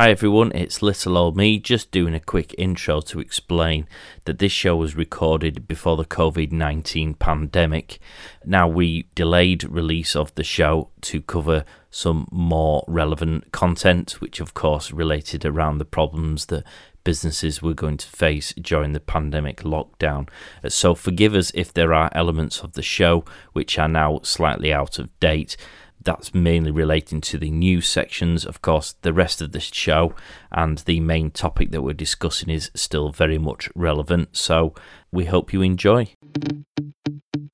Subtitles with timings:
[0.00, 3.86] Hi everyone, it's little old me just doing a quick intro to explain
[4.24, 7.98] that this show was recorded before the COVID 19 pandemic.
[8.42, 14.54] Now, we delayed release of the show to cover some more relevant content, which of
[14.54, 16.64] course related around the problems that
[17.04, 20.30] businesses were going to face during the pandemic lockdown.
[20.66, 24.98] So, forgive us if there are elements of the show which are now slightly out
[24.98, 25.58] of date
[26.02, 28.44] that's mainly relating to the news sections.
[28.44, 30.14] Of course, the rest of the show
[30.50, 34.36] and the main topic that we're discussing is still very much relevant.
[34.36, 34.74] So
[35.12, 36.14] we hope you enjoy.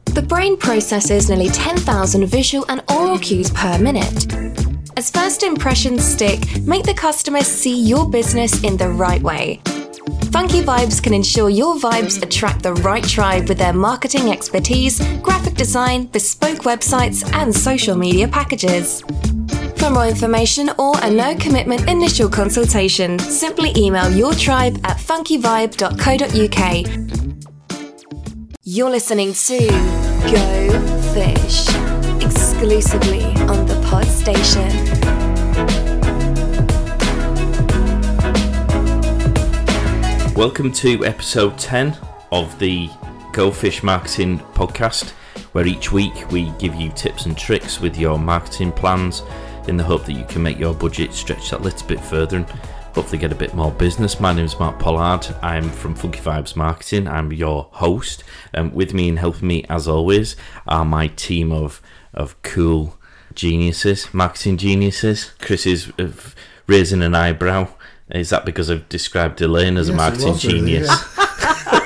[0.06, 4.32] The brain processes nearly 10,000 visual and oral cues per minute.
[4.96, 9.60] As first impressions stick, make the customer see your business in the right way.
[10.36, 15.54] Funky Vibes can ensure your vibes attract the right tribe with their marketing expertise, graphic
[15.54, 19.00] design, bespoke websites, and social media packages.
[19.78, 26.86] For more information or a no commitment initial consultation, simply email your tribe at funkyvibe.co.uk.
[28.62, 29.58] You're listening to
[30.30, 30.68] Go
[31.14, 31.66] Fish
[32.22, 35.05] exclusively on the Pod Station.
[40.36, 41.96] Welcome to episode 10
[42.30, 42.90] of the
[43.32, 45.12] Go Fish Marketing Podcast,
[45.52, 49.22] where each week we give you tips and tricks with your marketing plans
[49.66, 52.50] in the hope that you can make your budget stretch that little bit further and
[52.94, 54.20] hopefully get a bit more business.
[54.20, 55.26] My name is Mark Pollard.
[55.40, 57.08] I'm from Funky Vibes Marketing.
[57.08, 58.22] I'm your host.
[58.52, 61.80] And with me and helping me, as always, are my team of,
[62.12, 62.98] of cool
[63.34, 65.32] geniuses, marketing geniuses.
[65.40, 65.90] Chris is
[66.66, 67.68] raising an eyebrow
[68.10, 70.90] is that because I've described Elaine as yes, a marketing genius?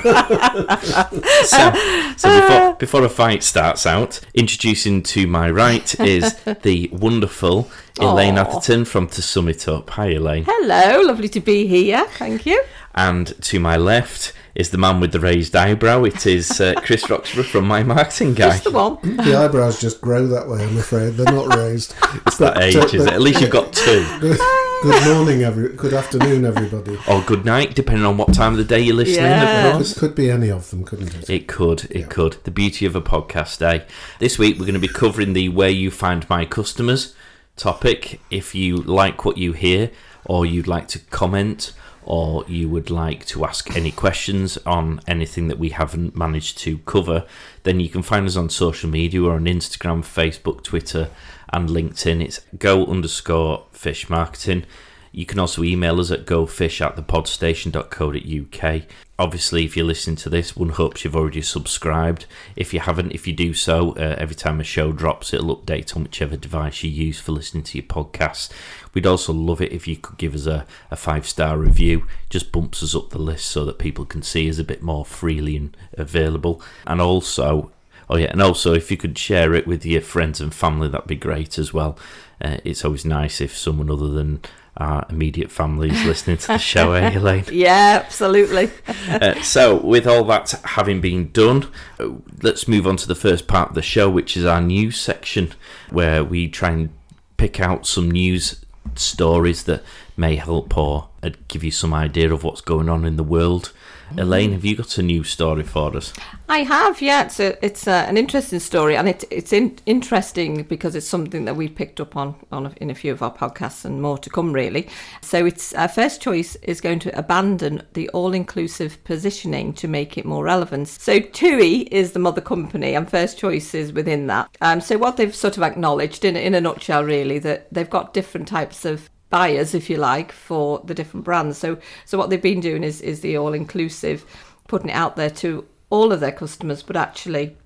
[0.02, 1.72] So,
[2.16, 8.36] so before, before a fight starts out, introducing to my right is the wonderful Elaine
[8.36, 8.46] Aww.
[8.46, 9.90] Atherton from To Sum It Up.
[9.90, 10.44] Hi, Elaine.
[10.46, 12.06] Hello, lovely to be here.
[12.12, 12.62] Thank you.
[12.94, 16.04] And to my left is the man with the raised eyebrow.
[16.04, 18.50] It is uh, Chris Roxburgh from My Marketing Guy.
[18.50, 18.98] Just the one.
[19.02, 21.14] The eyebrows just grow that way, I'm afraid.
[21.14, 21.94] They're not raised.
[22.26, 23.12] It's that age, is it?
[23.12, 24.04] At least you've got two.
[24.82, 25.70] Good morning, every.
[25.74, 26.98] Good afternoon, everybody.
[27.08, 29.26] Or good night, depending on what time of the day you're listening.
[29.26, 29.66] Yeah.
[29.66, 31.28] Of course, it could be any of them, couldn't it?
[31.28, 31.84] It could.
[31.84, 32.06] It yeah.
[32.06, 32.36] could.
[32.44, 33.84] The beauty of a podcast day.
[34.18, 37.14] This week we're going to be covering the "Where You Find My Customers"
[37.56, 38.20] topic.
[38.30, 39.90] If you like what you hear,
[40.24, 45.48] or you'd like to comment, or you would like to ask any questions on anything
[45.48, 47.26] that we haven't managed to cover,
[47.62, 49.22] then you can find us on social media.
[49.22, 51.10] We're on Instagram, Facebook, Twitter
[51.52, 52.22] and LinkedIn.
[52.22, 54.64] It's go underscore fish marketing.
[55.12, 58.82] You can also email us at gofish at thepodstation.co.uk.
[59.18, 62.26] Obviously, if you're listening to this, one hopes you've already subscribed.
[62.56, 65.94] If you haven't, if you do so, uh, every time a show drops, it'll update
[65.96, 68.50] on whichever device you use for listening to your podcast.
[68.94, 72.06] We'd also love it if you could give us a, a five star review.
[72.28, 75.04] Just bumps us up the list so that people can see us a bit more
[75.04, 76.62] freely and available.
[76.86, 77.70] And also,
[78.10, 81.06] Oh yeah, and also if you could share it with your friends and family, that'd
[81.06, 81.96] be great as well.
[82.40, 84.40] Uh, it's always nice if someone other than
[84.76, 87.44] our immediate family is listening to the show, eh, Elaine?
[87.52, 88.70] Yeah, absolutely.
[89.08, 92.08] uh, so, with all that having been done, uh,
[92.42, 95.52] let's move on to the first part of the show, which is our news section,
[95.90, 96.90] where we try and
[97.36, 98.59] pick out some news
[98.94, 99.82] stories that
[100.16, 103.72] may help or uh, give you some idea of what's going on in the world
[104.16, 106.12] Elaine, have you got a new story for us?
[106.48, 107.24] I have, yeah.
[107.24, 111.44] It's a, it's a, an interesting story, and it, it's in, interesting because it's something
[111.44, 114.18] that we picked up on, on a, in a few of our podcasts, and more
[114.18, 114.88] to come, really.
[115.22, 120.24] So, it's our first choice is going to abandon the all-inclusive positioning to make it
[120.24, 120.88] more relevant.
[120.88, 124.50] So, TUI is the mother company, and first choice is within that.
[124.60, 128.14] Um, so, what they've sort of acknowledged, in in a nutshell, really, that they've got
[128.14, 131.58] different types of buyers, if you like, for the different brands.
[131.58, 134.24] So so what they've been doing is is the all inclusive,
[134.68, 137.56] putting it out there to all of their customers, but actually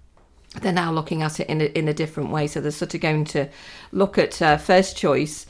[0.62, 2.47] they're now looking at it in a, in a different way.
[2.47, 3.48] So they're sort of going to
[3.91, 5.47] look at uh, first choice,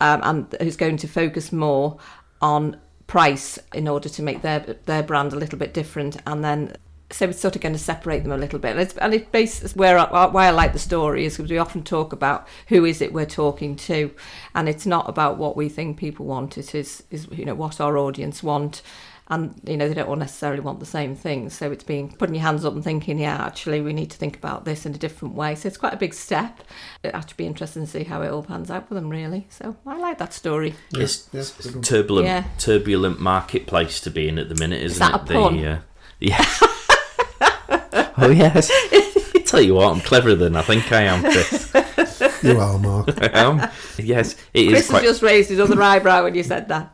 [0.00, 1.98] um, and who's going to focus more
[2.40, 6.76] on price in order to make their their brand a little bit different, and then
[7.10, 8.72] so it's sort of going to separate them a little bit.
[8.72, 11.58] And it's, and it based where I, why I like the story is because we
[11.58, 14.12] often talk about who is it we're talking to,
[14.54, 16.58] and it's not about what we think people want.
[16.58, 18.82] It is is you know what our audience want,
[19.28, 21.54] and you know they don't all necessarily want the same things.
[21.54, 24.36] So it's being putting your hands up and thinking, yeah, actually we need to think
[24.36, 25.54] about this in a different way.
[25.54, 26.60] So it's quite a big step.
[27.04, 29.46] It actually be interesting to see how it all pans out for them, really.
[29.48, 30.74] So I like that story.
[30.92, 31.44] It's, yeah,
[31.82, 32.44] turbulent, yeah.
[32.58, 35.36] turbulent marketplace to be in at the minute, isn't is that it?
[35.36, 35.56] A pun?
[35.56, 35.78] The, uh,
[36.18, 36.44] yeah.
[38.18, 38.70] Oh yes.
[38.72, 41.72] I Tell you what, I'm cleverer than I think I am, Chris.
[42.42, 43.08] You are, Mark.
[43.34, 43.62] Um,
[43.98, 45.02] yes, it is Chris has quite.
[45.02, 46.92] just raised his other eyebrow when you said that.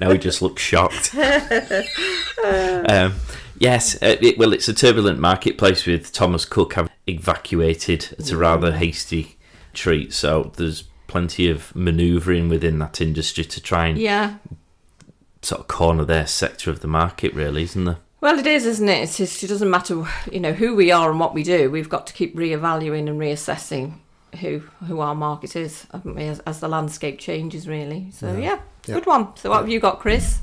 [0.00, 1.14] Now he just looks shocked.
[1.14, 3.14] um,
[3.58, 8.36] yes, uh, it, well, it's a turbulent marketplace with Thomas Cook having evacuated at a
[8.36, 9.36] rather hasty
[9.74, 10.12] treat.
[10.12, 14.36] So there's plenty of manoeuvring within that industry to try and yeah.
[15.42, 17.98] sort of corner their sector of the market, really, isn't there?
[18.22, 19.02] Well, it is, isn't it?
[19.02, 21.68] It's just, it doesn't matter, you know, who we are and what we do.
[21.72, 23.94] We've got to keep reevaluating and reassessing
[24.40, 28.10] who who our market is, haven't we, as, as the landscape changes, really.
[28.12, 28.94] So yeah, Yeah.
[28.94, 29.36] good one.
[29.36, 30.38] So what have you got, Chris?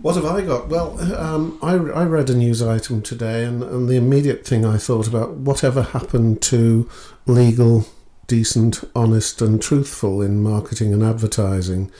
[0.00, 0.68] What have I got?
[0.70, 4.78] Well, um, I, I read a news item today, and, and the immediate thing I
[4.78, 6.88] thought about whatever happened to
[7.26, 7.84] legal,
[8.26, 11.90] decent, honest, and truthful in marketing and advertising,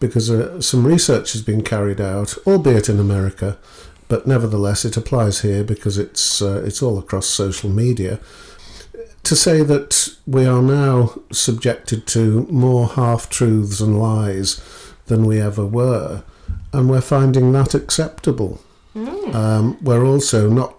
[0.00, 3.58] because uh, some research has been carried out, albeit in America,
[4.08, 8.20] but nevertheless it applies here because it's uh, it's all across social media.
[9.24, 14.60] To say that we are now subjected to more half truths and lies
[15.06, 16.24] than we ever were
[16.74, 18.60] and we're finding that acceptable.
[19.34, 20.74] Um, we're also not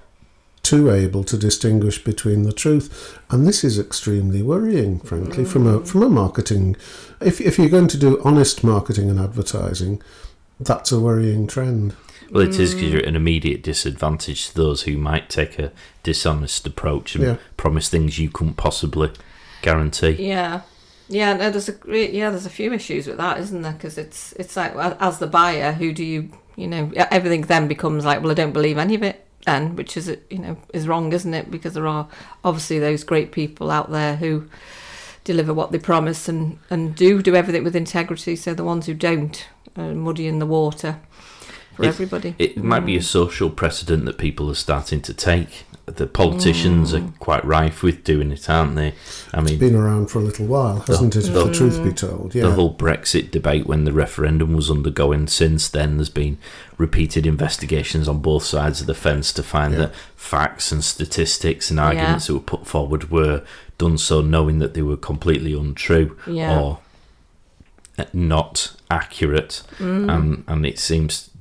[0.61, 5.85] too able to distinguish between the truth, and this is extremely worrying, frankly, from a
[5.85, 6.75] from a marketing.
[7.21, 10.01] If if you're going to do honest marketing and advertising,
[10.59, 11.95] that's a worrying trend.
[12.31, 12.91] Well, it is because mm.
[12.91, 15.71] you're at an immediate disadvantage to those who might take a
[16.03, 17.35] dishonest approach and Yeah.
[17.57, 19.11] promise things you couldn't possibly
[19.61, 20.11] guarantee.
[20.11, 20.61] Yeah,
[21.07, 21.33] yeah.
[21.33, 22.29] No, there's a yeah.
[22.29, 23.73] There's a few issues with that, isn't there?
[23.73, 27.67] Because it's it's like well, as the buyer, who do you you know everything then
[27.67, 29.21] becomes like well, I don't believe any of it.
[29.45, 31.51] Then, which is you know is wrong, isn't it?
[31.51, 32.07] Because there are
[32.43, 34.49] obviously those great people out there who
[35.23, 38.35] deliver what they promise and and do do everything with integrity.
[38.35, 40.99] So the ones who don't are muddying the water
[41.75, 42.35] for It- everybody.
[42.39, 43.03] It might be a mm.
[43.03, 45.65] social precedent that people are starting to take.
[45.85, 47.19] The politicians are mm.
[47.19, 48.95] quite rife with doing it, aren't they?
[49.33, 51.25] I mean, Been around for a little while, hasn't it?
[51.25, 51.95] If the- the truth be mm.
[51.95, 52.43] told, yeah.
[52.43, 56.37] the whole Brexit debate when the referendum was undergoing since then there's been
[56.77, 59.79] repeated investigations on both sides of the fence to find Yeah.
[59.79, 63.43] that facts and statistics and arguments that were put forward were
[63.77, 66.59] done so knowing that they were completely untrue Yeah.
[66.59, 66.79] or
[67.97, 71.31] uh, not accurate and and it seems that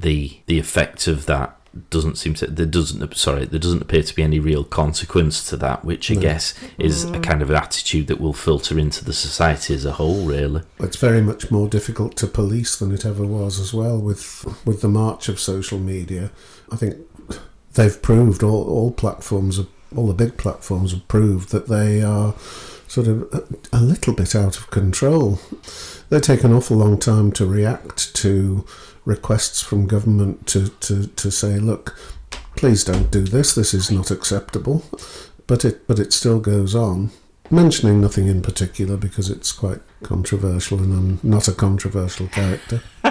[0.00, 1.56] the the effect of that
[1.90, 5.58] doesn't seem to there doesn't sorry there doesn't appear to be any real consequence to
[5.58, 6.20] that which i No.
[6.22, 7.22] guess is a mm.
[7.22, 10.96] kind of an attitude that will filter into the society as a whole really It's
[10.96, 14.88] very much more difficult to police than it ever was as well with with the
[14.88, 16.30] march of social media.
[16.72, 16.96] I think
[17.74, 22.34] they've proved all, all platforms, have- all the big platforms have proved that they are
[22.88, 25.38] sort of a, a little bit out of control.
[26.08, 28.64] They take an awful long time to react to
[29.06, 31.96] requests from government to, to, to say, look,
[32.56, 34.84] please don't do this, this is not acceptable.
[35.46, 37.12] But it but it still goes on.
[37.48, 42.82] Mentioning nothing in particular because it's quite controversial and I'm not a controversial character.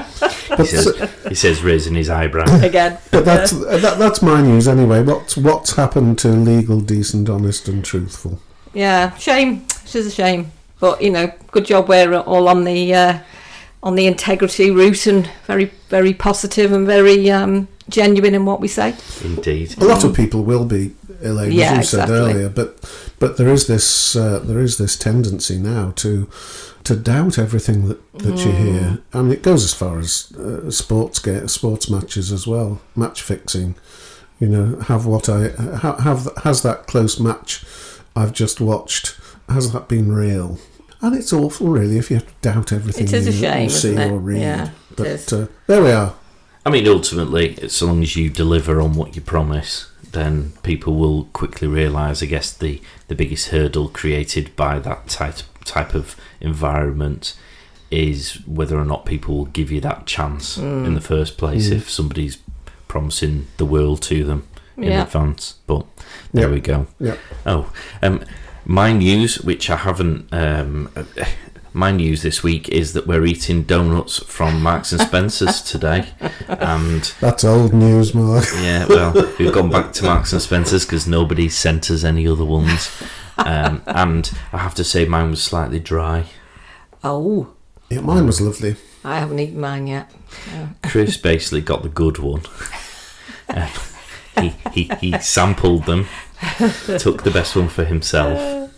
[0.57, 5.01] he says, he says raising his eyebrow Again, but that's that, that's my news anyway.
[5.01, 8.41] What's what's happened to legal, decent, honest, and truthful?
[8.73, 9.65] Yeah, shame.
[9.85, 10.51] It is a shame,
[10.81, 11.87] but you know, good job.
[11.87, 13.19] We're all on the uh,
[13.85, 18.67] on the integrity route and very, very positive and very um, genuine in what we
[18.67, 18.95] say.
[19.23, 22.83] indeed A lot of people will be, Elaine, Yeah, as you said earlier, but
[23.19, 26.27] but there is this uh, there is this tendency now to
[26.83, 30.69] to doubt everything that, that you hear, I mean, it goes as far as uh,
[30.69, 33.75] sports ga- sports matches as well, match fixing.
[34.39, 37.63] You know, have what I ha- have has that close match
[38.15, 39.15] I've just watched
[39.47, 40.57] has that been real?
[41.01, 43.69] And it's awful, really, if you have to doubt everything It is a you, shame,
[43.69, 44.11] see isn't it?
[44.11, 44.41] or read.
[44.41, 45.31] Yeah, it but is.
[45.33, 46.15] uh, there we are.
[46.65, 51.25] I mean, ultimately, as long as you deliver on what you promise, then people will
[51.25, 52.23] quickly realise.
[52.23, 57.35] I guess the the biggest hurdle created by that type type of environment
[57.91, 61.69] is whether or not people will give you that chance in the first place.
[61.69, 61.73] Mm.
[61.75, 62.39] If somebody's
[62.87, 64.47] promising the world to them
[64.77, 65.03] in Yeah.
[65.03, 65.85] advance, but
[66.33, 66.53] there Yeah.
[66.53, 66.87] we go.
[66.99, 67.15] Yeah.
[67.45, 67.71] Oh,
[68.01, 68.21] um,
[68.65, 70.33] my news, which I haven't.
[70.33, 70.89] Um,
[71.73, 76.07] my news this week is that we're eating donuts from Marks and Spencers today,
[76.47, 78.45] and That's old news, Mark.
[78.55, 82.45] yeah, well, we've gone back to Marks and Spencers because nobody sent us any other
[82.45, 82.89] ones,
[83.37, 86.25] um, and I have to say mine was slightly dry.
[87.03, 87.53] Oh,
[87.89, 88.77] Yeah, mine was lovely.
[89.03, 90.11] I haven't eaten mine yet.
[90.83, 92.41] Chris basically got the good one.
[93.47, 93.69] Um,
[94.41, 96.07] he, he he sampled them,
[96.99, 98.71] took the best one for himself,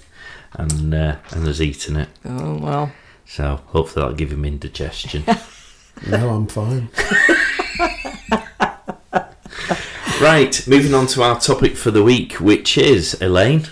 [0.54, 2.10] and uh, and has eaten it.
[2.26, 2.92] Oh well.
[3.26, 5.24] So hopefully that'll give him indigestion.
[6.06, 6.90] No, I'm fine.
[10.22, 13.68] right, moving on to our topic for the week, which is Elaine.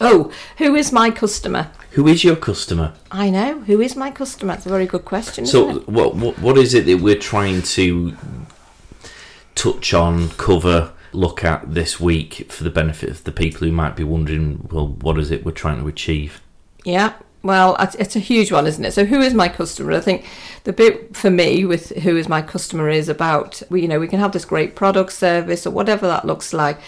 [0.00, 1.70] Oh, who is my customer?
[1.92, 2.94] Who is your customer?
[3.10, 3.60] I know.
[3.60, 4.54] Who is my customer?
[4.54, 5.46] That's a very good question.
[5.46, 5.88] So, isn't it?
[5.88, 8.16] what, what what is it that we're trying to
[9.54, 13.96] touch on, cover, look at this week for the benefit of the people who might
[13.96, 16.40] be wondering, well, what is it we're trying to achieve?
[16.84, 17.12] Yeah.
[17.42, 18.92] Well, it's- a huge one, isn't it?
[18.92, 19.92] So, who is my customer?
[19.92, 20.24] I think
[20.64, 24.20] the bit for me with who is my customer is about, you know, we can
[24.20, 26.78] have this great product, service, or whatever that looks like,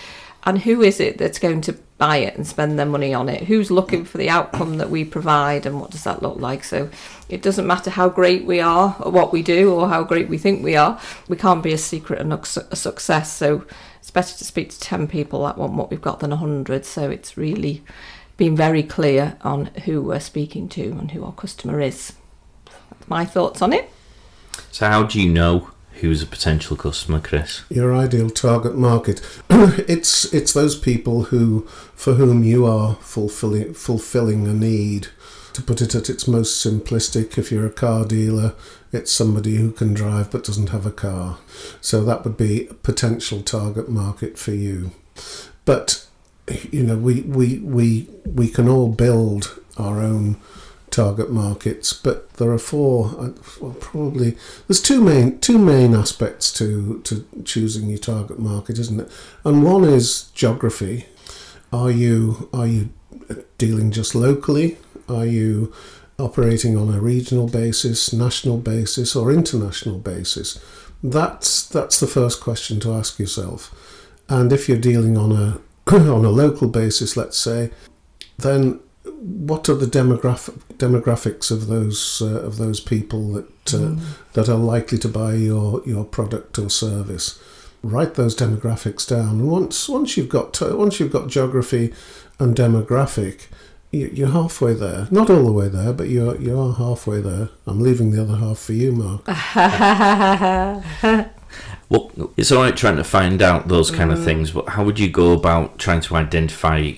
[0.45, 3.45] and who is it that's going to buy it and spend their money on it?
[3.45, 6.65] Who's looking for the outcome that we provide, and what does that look like?
[6.65, 6.91] So,
[7.29, 10.39] it doesn't matter how great we are, or what we do, or how great we
[10.39, 11.01] think we are.
[11.29, 13.33] We can't be a secret and a success.
[13.33, 13.65] So,
[13.99, 16.85] it's better to speak to 10 people that want what we've got than 100.
[16.85, 17.83] So, it's really
[18.37, 22.15] being very clear on who we're speaking to and who our customer is.
[22.91, 23.91] That's my thoughts on it.
[24.73, 25.71] So, how do you know
[26.01, 27.63] who's a potential customer, Chris?
[27.69, 29.21] Your ideal target market.
[29.51, 35.09] it's it's those people who for whom you are fulfilling fulfilling a need.
[35.55, 38.55] To put it at its most simplistic, if you're a car dealer,
[38.91, 41.39] it's somebody who can drive but doesn't have a car.
[41.81, 44.91] So that would be a potential target market for you.
[45.65, 46.07] But
[46.71, 50.37] you know, we we we we can all build our own
[50.95, 53.07] target markets, but there are four.
[53.19, 54.37] uh, Well, probably
[54.67, 59.11] there's two main two main aspects to to choosing your target market, isn't it?
[59.45, 61.07] And one is geography.
[61.73, 62.91] Are you are you
[63.59, 64.79] dealing just locally?
[65.09, 65.73] Are you
[66.19, 70.61] operating on a regional basis, national basis, or international basis?
[71.03, 73.75] That's that's the first question to ask yourself.
[74.29, 75.59] And if you're dealing on a
[75.93, 77.71] on a local basis, let's say,
[78.39, 78.81] then
[79.25, 83.97] what are the demographic demographics of those uh, of those people that uh,
[84.35, 87.41] that are likely to buy your your product or service?
[87.83, 91.93] Write those demographics down, once once you've got to, once you've got geography
[92.39, 93.47] and demographic,
[93.91, 95.09] you, you're halfway there.
[95.11, 97.49] Not all the way there, but you're you are halfway there.
[97.67, 99.25] I'm leaving the other half for you, Mark.
[101.91, 104.99] Well, it's all right trying to find out those kind of things, but how would
[104.99, 106.93] you go about trying to identify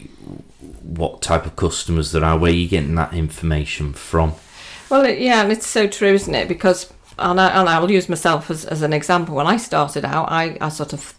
[0.86, 2.38] what type of customers there are?
[2.38, 4.34] Where are you getting that information from?
[4.88, 6.46] Well, yeah, and it's so true, isn't it?
[6.46, 9.34] Because, and, I, and I'll use myself as, as an example.
[9.34, 11.14] When I started out, I, I sort of,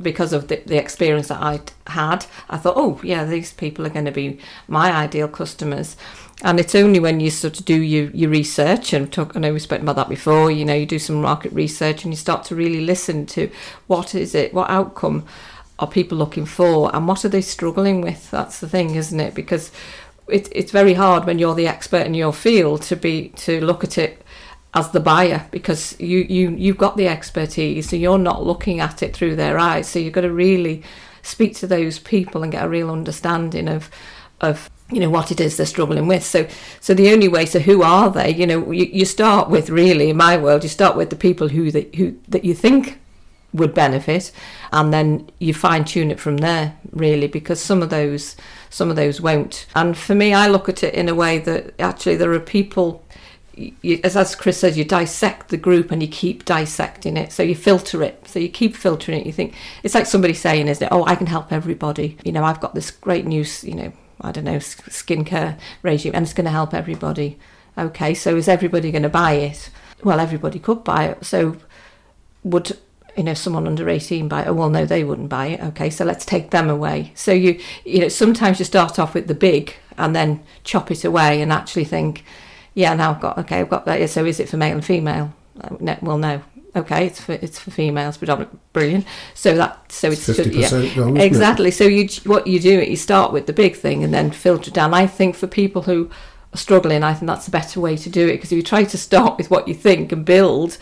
[0.00, 3.90] because of the, the experience that I'd had, I thought, oh, yeah, these people are
[3.90, 5.96] going to be my ideal customers.
[6.42, 9.52] And it's only when you sort of do your, your research, and talk, I know
[9.52, 12.44] we spoke about that before, you know, you do some market research and you start
[12.44, 13.50] to really listen to
[13.88, 15.26] what is it, what outcome
[15.78, 18.30] are people looking for, and what are they struggling with?
[18.30, 19.34] That's the thing, isn't it?
[19.34, 19.70] Because
[20.28, 23.84] it, it's very hard when you're the expert in your field to be to look
[23.84, 24.22] at it
[24.74, 29.02] as the buyer because you you you've got the expertise so you're not looking at
[29.02, 30.82] it through their eyes so you've got to really
[31.22, 33.90] speak to those people and get a real understanding of
[34.40, 36.46] of you know what it is they're struggling with so
[36.80, 40.10] so the only way so who are they you know you, you start with really
[40.10, 43.00] in my world you start with the people who that who that you think
[43.52, 44.30] would benefit
[44.72, 48.36] and then you fine tune it from there really because some of those
[48.68, 51.72] some of those won't and for me I look at it in a way that
[51.80, 53.02] actually there are people
[53.82, 57.32] you, as, as Chris says, you dissect the group and you keep dissecting it.
[57.32, 58.26] So you filter it.
[58.28, 59.26] So you keep filtering it.
[59.26, 60.92] You think it's like somebody saying, "Isn't it?
[60.92, 62.16] Oh, I can help everybody.
[62.24, 66.12] You know, I've got this great new, s- you know, I don't know, skincare regime,
[66.14, 67.38] and it's going to help everybody."
[67.76, 69.70] Okay, so is everybody going to buy it?
[70.04, 71.24] Well, everybody could buy it.
[71.24, 71.56] So
[72.44, 72.76] would
[73.18, 75.60] you know someone under 18 buy it oh well no they wouldn't buy it.
[75.60, 77.12] Okay so let's take them away.
[77.14, 81.04] So you you know sometimes you start off with the big and then chop it
[81.04, 82.24] away and actually think
[82.74, 83.98] yeah now i've got okay i've got that.
[84.00, 85.34] Yeah, so is it for male and female?
[85.60, 86.42] Uh, no, well no.
[86.76, 89.04] Okay it's for it's for females predominantly brilliant.
[89.34, 91.24] So that so it's just- 50% gone, isn't it?
[91.24, 91.70] exactly.
[91.72, 94.70] So you what you do it you start with the big thing and then filter
[94.70, 94.94] down.
[94.94, 96.08] I think for people who
[96.54, 98.82] are struggling i think that's a better way to do it because if you try
[98.82, 100.78] to start with what you think and build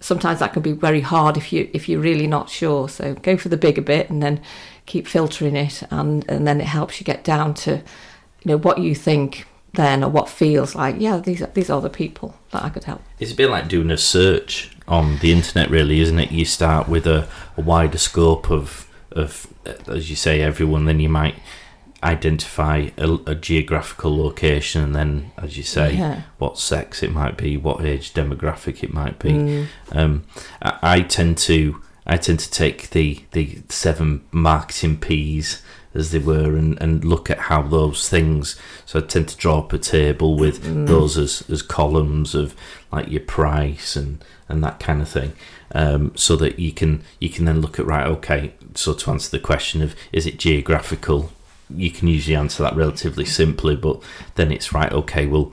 [0.00, 3.36] sometimes that can be very hard if you if you're really not sure so go
[3.36, 4.40] for the bigger bit and then
[4.86, 8.78] keep filtering it and and then it helps you get down to you know what
[8.78, 12.62] you think then or what feels like yeah these are these are the people that
[12.62, 16.18] i could help It's a bit like doing a search on the internet, really, isn't
[16.18, 16.32] it?
[16.32, 19.46] You start with a, a wider scope of, of,
[19.86, 20.86] as you say, everyone.
[20.86, 21.36] Then you might
[22.02, 26.22] identify a, a geographical location, and then, as you say, Yeah.
[26.38, 29.66] what sex it might be, what age demographic it might be.
[29.92, 30.24] Um,
[30.62, 35.62] I, I tend to I tend to take the the seven marketing P's
[35.94, 39.58] as they were and, and look at how those things so I tend to draw
[39.60, 42.54] up a table with those as, as columns of
[42.92, 45.32] like your price and, and that kind of thing
[45.74, 49.30] um, so that you can you can then look at right okay so to answer
[49.30, 51.32] the question of is it geographical
[51.70, 53.76] you can usually answer that relatively simply.
[53.76, 54.02] But
[54.34, 54.92] then it's right.
[54.92, 55.52] Okay, well,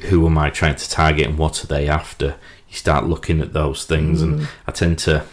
[0.00, 2.36] who am I trying to target, and what are they after?
[2.68, 5.24] You start looking at those things, and I tend to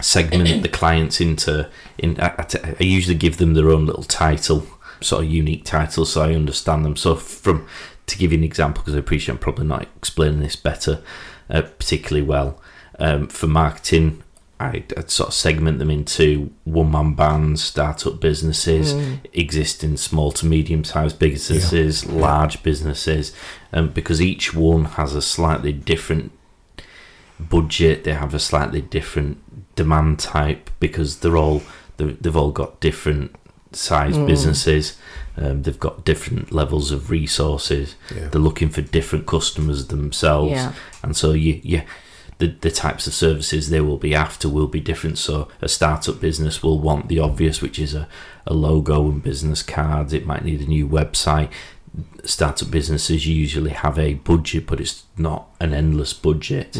[0.00, 1.70] segment the clients into.
[1.98, 4.66] In I, I t- I usually give them their own little title,
[5.00, 6.96] sort of unique title, so I understand them.
[6.96, 7.66] So from
[8.06, 11.02] to give you an example, because I appreciate I'm probably not explaining this better,
[11.50, 12.60] uh, particularly well.
[12.98, 14.22] Um, for marketing,
[14.58, 18.94] I, I'd sort of segment them into one man bands, startup businesses,
[19.34, 23.32] existing small to medium sized businesses, large businesses,
[23.72, 26.32] um, because each one has a slightly different
[27.38, 31.62] budget, they have a slightly different demand type because they're all
[31.96, 33.34] they've they've all got different
[33.72, 34.96] size businesses.
[35.38, 37.94] Um, they've got different levels of resources.
[38.14, 38.28] Yeah.
[38.28, 40.72] They're looking for different customers themselves, Yeah.
[41.02, 41.82] and so you you
[42.38, 45.18] the, the types of services they will be after will be different.
[45.18, 48.08] So a startup business will want the obvious, which is a,
[48.46, 50.12] a logo and business cards.
[50.12, 51.50] It might need a new website.
[52.24, 56.76] Startup businesses usually have a budget, but it's not an endless budget.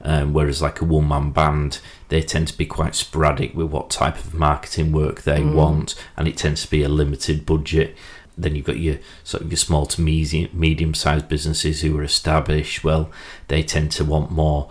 [0.00, 3.90] Um, whereas like a one man band, they tend to be quite sporadic with what
[3.90, 7.94] type of marketing work they want, and it tends to be a limited budget.
[8.38, 12.02] Then you've got your sort of your small to medium medium sized businesses who are
[12.02, 12.82] established.
[12.82, 13.10] Well,
[13.48, 14.70] they tend to want more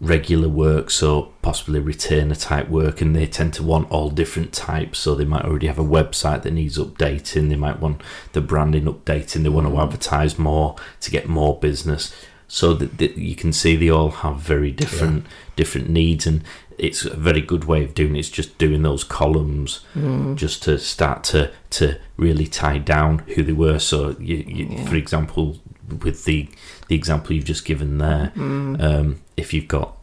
[0.00, 4.98] regular work, so possibly retainer type work, and they tend to want all different types.
[4.98, 8.84] So they might already have a website that needs updating, they might want the branding
[8.84, 12.14] updating, they want to advertise more to get more business.
[12.46, 16.42] So that, that you can see they all have very different different needs, and
[16.76, 18.20] it's a very good way of doing it.
[18.20, 20.36] It's just doing those columns mm.
[20.36, 23.78] just to start to to really tie down who they were.
[23.78, 25.58] So you, you for example,
[26.02, 26.48] with the
[26.88, 29.96] the example you've just given there, um, if you've got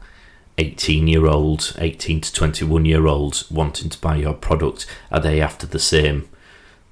[0.58, 5.42] 18 year olds, 18 to 21 year olds wanting to buy your product, are they
[5.42, 6.30] after the same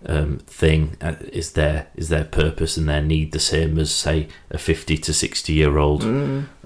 [0.05, 0.98] um, thing?
[1.01, 4.98] Uh, is their is their purpose and their need the same as say a 50
[4.98, 6.03] to 60 year old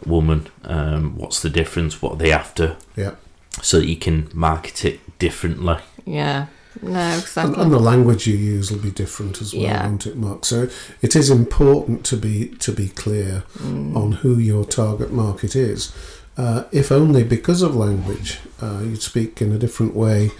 [0.05, 0.47] woman?
[0.63, 2.01] Um, what's the difference?
[2.01, 2.77] What are they after?
[2.95, 3.15] Yeah.
[3.61, 5.77] So that you can market it differently.
[6.05, 6.47] Yeah.
[6.81, 7.61] No, And, exactly.
[7.63, 9.85] and the language you use will be different as well, Yeah.
[9.87, 10.43] won't it, Mark?
[10.45, 10.69] So
[11.01, 15.91] it is important to be to be clear on who your target market is.
[16.35, 20.31] Uh, if only because of language, uh, you'd speak in a different way,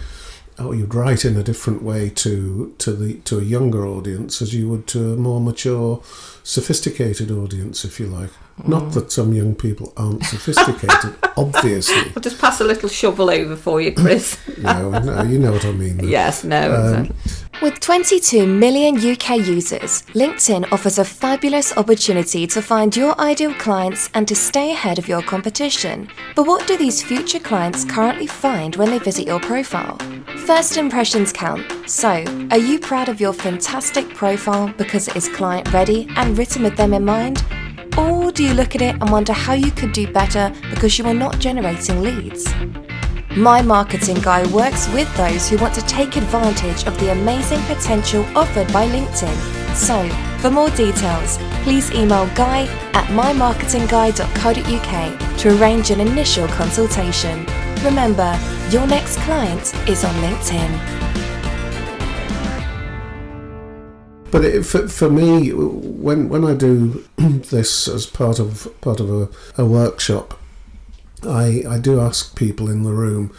[0.58, 4.54] or you'd write in a different way to to the to a younger audience as
[4.54, 6.02] you would to a more mature,
[6.42, 8.30] sophisticated audience, if you like.
[8.68, 12.12] Not that some young people aren't sophisticated, obviously.
[12.14, 14.38] I'll just pass a little shovel over for you, Chris.
[14.58, 15.96] No, no, you know what I mean.
[15.98, 16.06] though.
[16.06, 17.43] yes, no, Um, exactly.
[17.62, 24.10] With 22 million UK users, LinkedIn offers a fabulous opportunity to find your ideal clients
[24.12, 26.08] and to stay ahead of your competition.
[26.34, 29.96] But what do these future clients currently find when they visit your profile?
[30.46, 31.64] First impressions count.
[31.88, 36.64] So, are you proud of your fantastic profile because it is client ready and written
[36.64, 37.44] with them in mind?
[37.96, 41.06] Or do you look at it and wonder how you could do better because you
[41.06, 42.52] are not generating leads?
[43.36, 48.24] My Marketing Guy works with those who want to take advantage of the amazing potential
[48.36, 49.74] offered by LinkedIn.
[49.74, 57.44] So, for more details, please email guy at mymarketingguy.co.uk to arrange an initial consultation.
[57.84, 58.38] Remember,
[58.70, 60.78] your next client is on LinkedIn.
[64.30, 69.10] But it, for, for me, when when I do this as part of part of
[69.10, 69.28] a,
[69.60, 70.38] a workshop,
[71.26, 73.32] I I do ask people in the room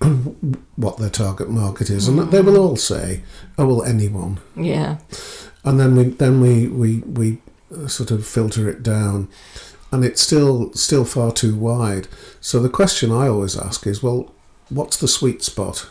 [0.76, 3.22] what their target market is, and they will all say,
[3.58, 4.98] "Oh well, anyone." Yeah.
[5.64, 7.38] And then we then we we we
[7.76, 9.28] uh, sort of filter it down,
[9.92, 12.08] and it's still still far too wide.
[12.40, 14.32] So the question I always ask is, well,
[14.70, 15.88] what's the sweet spot?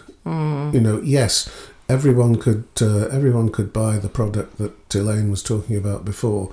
[0.73, 1.49] You know, yes,
[1.87, 6.51] everyone could uh, everyone could buy the product that Elaine was talking about before,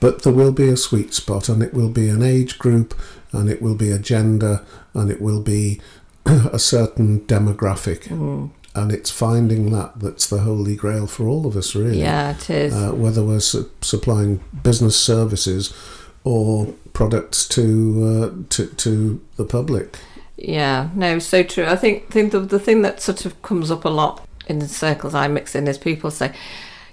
[0.00, 2.94] but there will be a sweet spot, and it will be an age group,
[3.36, 5.80] and it will be a gender, and it will be
[6.26, 8.10] a certain demographic,
[8.74, 12.50] and it's finding that that's the holy grail for all of us, really Yeah, it
[12.50, 12.74] is.
[12.74, 15.72] uh, whether we're su- supplying business services
[16.24, 17.62] or products to
[18.04, 19.98] uh, to to the public.
[20.36, 21.64] Yeah, no, so true.
[21.64, 24.68] I think think the the thing that sort of comes up a lot in the
[24.68, 26.32] circles I mix in is people say,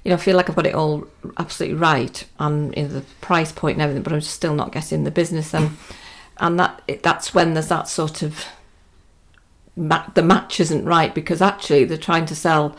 [0.03, 1.05] you know, I feel like I've got it all
[1.37, 5.11] absolutely right and in the price point and everything, but I'm still not getting the
[5.11, 5.71] business and
[6.37, 8.45] and that it, that's when there's that sort of
[9.75, 12.75] ma- the match isn't right because actually they're trying to sell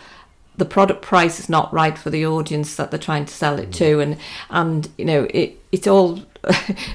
[0.56, 3.72] the product price is not right for the audience that they're trying to sell it
[3.72, 3.96] to.
[3.96, 4.02] Mm.
[4.02, 4.16] And
[4.50, 6.22] and you know it it's all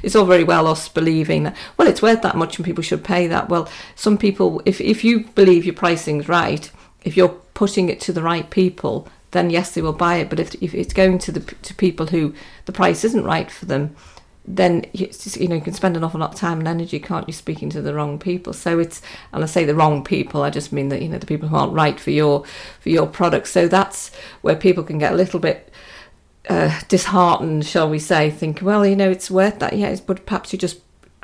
[0.03, 3.03] it's all very well us believing that well it's worth that much and people should
[3.03, 3.49] pay that.
[3.49, 6.71] Well some people if if you believe your pricing's right
[7.03, 10.29] if you're putting it to the right people, then yes, they will buy it.
[10.29, 12.33] But if, if it's going to the to people who
[12.65, 13.95] the price isn't right for them,
[14.45, 17.27] then just, you know you can spend an awful lot of time and energy, can't
[17.27, 18.53] you, speaking to the wrong people?
[18.53, 21.25] So it's and I say the wrong people, I just mean that you know the
[21.25, 22.45] people who aren't right for your
[22.79, 23.47] for your product.
[23.47, 25.71] So that's where people can get a little bit
[26.49, 30.51] uh, disheartened, shall we say, think, well, you know, it's worth that, yes, but perhaps
[30.51, 30.79] you're just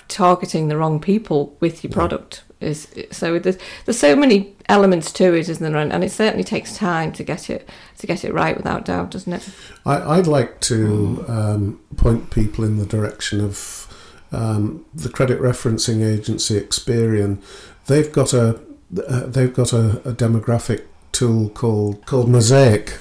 [0.08, 2.44] targeting the wrong people with your product.
[2.62, 5.76] Is so there's there's so many elements to it, isn't there?
[5.76, 9.34] And, it certainly takes time to get it to get it right, without doubt, doesn't
[9.34, 9.50] it?
[9.86, 13.94] I, I'd like to um, point people in the direction of
[14.32, 17.42] um, the credit referencing agency Experian.
[17.88, 18.60] They've got a
[19.06, 22.98] uh, they've got a, a demographic tool called called Mosaic,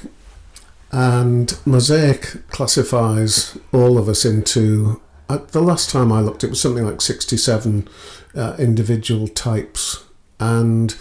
[0.90, 5.01] and Mosaic classifies all of us into.
[5.27, 7.88] Uh, the last time I looked, it was something like sixty-seven
[8.37, 10.05] uh, individual types,
[10.40, 10.97] and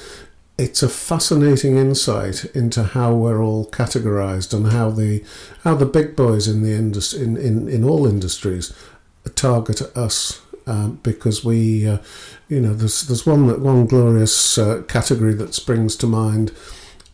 [0.57, 5.23] it's a fascinating insight into how we're all categorized and how the
[5.63, 8.73] how the big boys in the industry in, in, in all industries
[9.35, 11.97] target us um, because we uh,
[12.49, 16.51] you know there's there's one that one glorious uh, category that springs to mind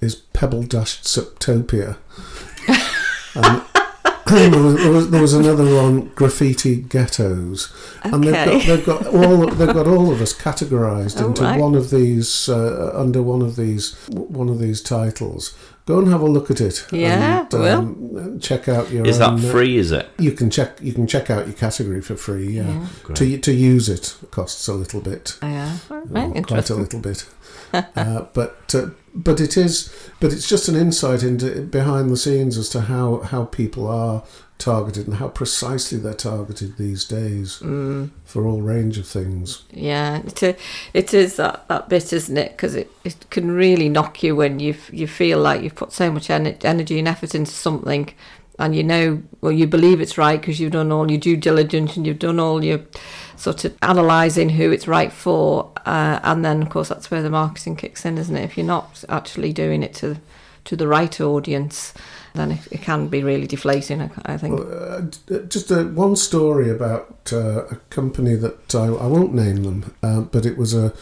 [0.02, 1.98] is pebble dashed Subtopia.
[3.36, 3.62] And
[4.30, 9.08] there, was, there, was, there was another one graffiti ghettos and they've got they've got
[9.08, 11.60] all they've got all of us categorized Oh, into right.
[11.60, 16.22] one of these uh, under one of these one of these titles go and have
[16.22, 19.78] a look at it Yeah, and, um, check out your Is that own, uh, free?
[19.78, 20.08] Is it?
[20.20, 23.16] you can check you can check out your category for free yeah, Yeah.
[23.16, 27.26] to to use it costs a little bit Yeah, right, well, quite a little bit.
[27.96, 32.58] uh, but uh, but it is but it's just an insight into behind the scenes
[32.58, 34.24] as to how how people are
[34.58, 38.10] targeted and how precisely they're targeted these days Mm.
[38.26, 39.64] for all range of things.
[39.72, 40.60] Yeah, it,
[40.94, 42.52] it is that, that bit, isn't it?
[42.52, 46.12] Because it, it can really knock you when you you feel like you've put so
[46.12, 48.14] much ener- energy and effort into something,
[48.60, 51.96] and you know, well, you believe it's right because you've done all your due diligence
[51.96, 52.82] and you've done all your
[53.40, 57.30] sort of analysing who it's right for, uh, and then of course that's where the
[57.30, 58.44] marketing kicks in, isn't it?
[58.44, 60.18] If you're not actually doing it to
[60.66, 61.94] to the right audience,
[62.36, 64.12] then it, it can be really deflating.
[64.26, 64.60] I, think.
[64.60, 65.02] Uh,
[65.48, 70.22] just uh, one story about uh, a company that I, I won't name them, uh,
[70.22, 70.94] but it was a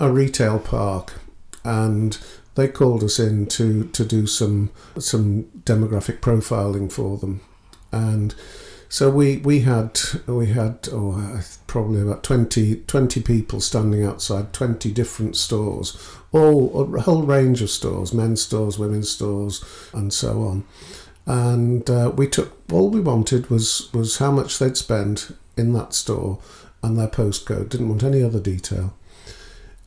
[0.00, 1.20] a retail park,
[1.64, 2.18] and
[2.54, 7.40] they called us in to, to do some some demographic profiling for them,
[7.92, 8.34] and
[8.94, 14.52] so we we had we had oh uh, probably about 20, 20 people standing outside
[14.52, 15.96] twenty different stores,
[16.30, 20.64] all a whole range of stores, men's stores, women's stores, and so on
[21.26, 25.94] and uh, we took all we wanted was was how much they'd spent in that
[25.94, 26.38] store
[26.82, 27.70] and their postcode.
[27.70, 28.94] Didn't want any other detail.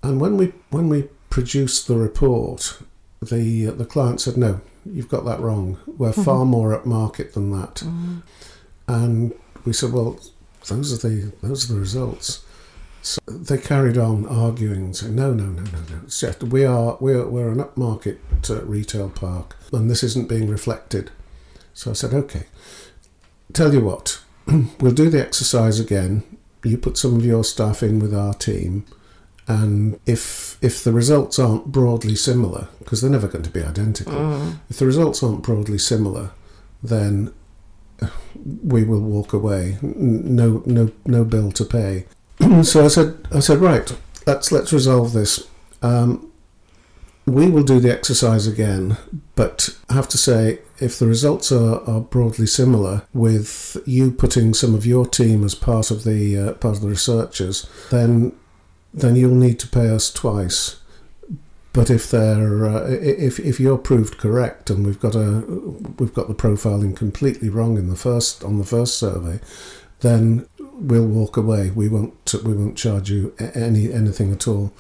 [0.02, 2.80] And when we when we produced the report,
[3.22, 5.78] the uh, the client said, "No, you've got that wrong.
[5.86, 6.24] We're mm-hmm.
[6.24, 8.24] far more at market than that." Mm.
[8.88, 9.34] And
[9.66, 10.20] we said, "Well,
[10.68, 12.44] those are the those are the results."
[13.02, 16.02] So they carried on arguing, and saying, "No, no, no, no, no.
[16.06, 18.18] It's just, we are we're we're an upmarket
[18.50, 21.12] uh, retail park, and this isn't being reflected."
[21.74, 22.46] So I said, "Okay,
[23.54, 24.22] tell you what,
[24.80, 26.24] we'll do the exercise again.
[26.64, 28.86] You put some of your staff in with our team,
[29.48, 34.54] and if if the results aren't broadly similar, because they're never going to be identical,
[34.70, 36.32] if the results aren't broadly similar,
[36.84, 37.34] then
[38.64, 39.78] we will walk away.
[39.82, 42.06] No, no, no bill to pay."
[42.64, 45.48] so I said, I said, right, let's let's resolve this.
[45.82, 46.32] Um,
[47.26, 48.98] we will do the exercise again,
[49.36, 54.54] but I have to say, if the results are, are broadly similar, with you putting
[54.54, 58.34] some of your team as part of the uh, part of the researchers, then
[58.94, 60.78] then you'll need to pay us twice.
[61.74, 65.44] But if they're uh, if if you're proved correct and we've got a
[66.00, 69.40] we've got the profiling completely wrong in the first on the first survey,
[70.00, 71.70] then we'll walk away.
[71.70, 74.74] We won't we won't charge you any anything at all.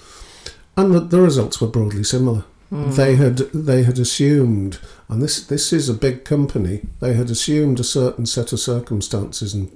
[0.76, 2.46] And the, the results were broadly similar.
[2.70, 6.82] They had they had assumed, and this this is a big company.
[7.00, 9.72] They had assumed a certain set of circumstances and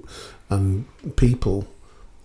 [0.50, 0.84] and
[1.16, 1.66] people,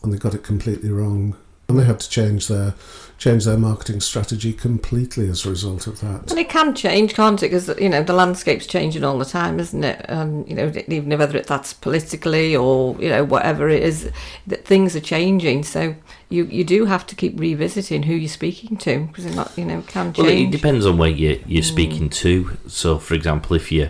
[0.04, 1.38] and they got it completely wrong.
[1.70, 2.76] And they had to change their
[3.18, 6.30] change their marketing strategy completely as a result of that.
[6.30, 7.48] And it can change, can't it?
[7.48, 10.06] Because you know the landscape's changing all the time, isn't it?
[10.08, 14.12] And you know, even whether it, that's politically or you know whatever it is,
[14.46, 15.64] that things are changing.
[15.64, 15.96] So
[16.30, 19.66] you you do have to keep revisiting who you're speaking to because it not you
[19.66, 20.18] know can change.
[20.26, 22.58] Well, it depends on where you, you're speaking to.
[22.68, 23.90] So, for example, if you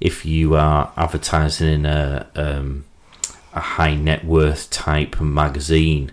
[0.00, 2.84] if you are advertising in a um,
[3.54, 6.10] a high net worth type magazine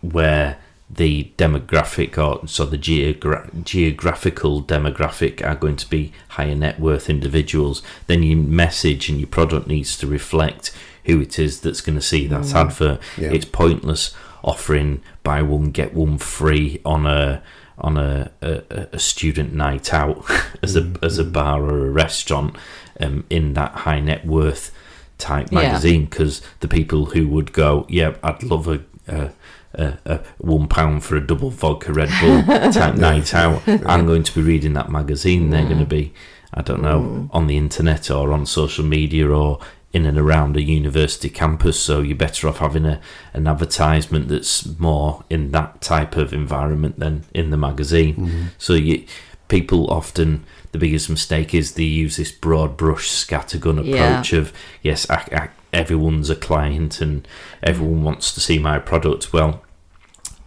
[0.00, 0.58] where
[0.90, 7.10] the demographic or so the geogra- geographical demographic are going to be higher net worth
[7.10, 11.96] individuals, then your message and your product needs to reflect who it is that's going
[11.96, 13.00] to see that advert.
[13.16, 13.32] Yeah.
[13.32, 17.42] It's pointless offering buy one get one free on a
[17.78, 20.24] on a, a, a student night out
[20.62, 22.56] as a as a bar or a restaurant
[23.00, 24.74] um, in that high net worth
[25.18, 28.80] type magazine because the people who would go, yeah, I'd love a.
[29.06, 29.32] a
[29.78, 33.62] a, a one pound for a double vodka Red Bull type night out.
[33.66, 35.50] I'm going to be reading that magazine.
[35.50, 35.88] They're going to mm.
[35.88, 36.12] be,
[36.52, 37.30] I don't know, mm.
[37.32, 39.60] on the internet or on social media or
[39.92, 41.80] in and around a university campus.
[41.80, 43.00] So you're better off having a
[43.32, 48.16] an advertisement that's more in that type of environment than in the magazine.
[48.16, 48.42] Mm-hmm.
[48.58, 49.04] So you
[49.48, 54.10] people often the biggest mistake is they use this broad brush scattergun Yeah.
[54.10, 57.26] approach of yes, I, I, everyone's a client and
[57.62, 59.32] everyone wants to see my product.
[59.32, 59.62] Well,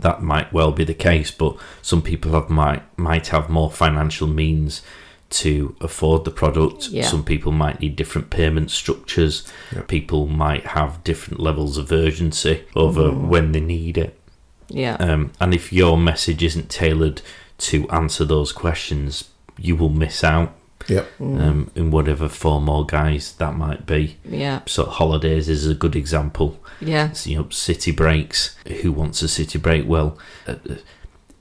[0.02, 4.28] that might well be the case, but some people have might might have more financial
[4.28, 4.82] means
[5.30, 6.90] to afford the product.
[6.90, 7.06] Yeah.
[7.08, 9.48] Some people might need different payment structures.
[9.74, 9.84] Yeah.
[9.84, 14.20] People might have different levels of urgency over when they need it.
[14.68, 14.96] Yeah.
[14.96, 17.22] Um, and if your message isn't tailored
[17.60, 20.54] to answer those questions, you will miss out
[20.88, 21.08] Yep.
[21.20, 24.18] um, in whatever form or guise that might be.
[24.26, 24.62] yeah.
[24.66, 26.60] So holidays is a good example.
[26.80, 27.12] Yeah.
[27.12, 28.56] So, you know, city breaks.
[28.82, 29.88] Who wants a city break?
[29.88, 30.18] Well,
[30.48, 30.76] uh, uh,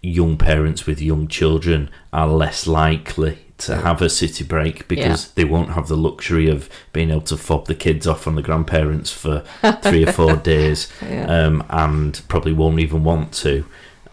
[0.02, 5.44] young parents with young children are less likely to have a city break because they
[5.44, 9.12] won't have the luxury of being able to fob the kids off on the grandparents
[9.12, 9.40] for
[9.82, 11.26] three or four days, Yeah.
[11.26, 13.66] um, and probably won't even want to,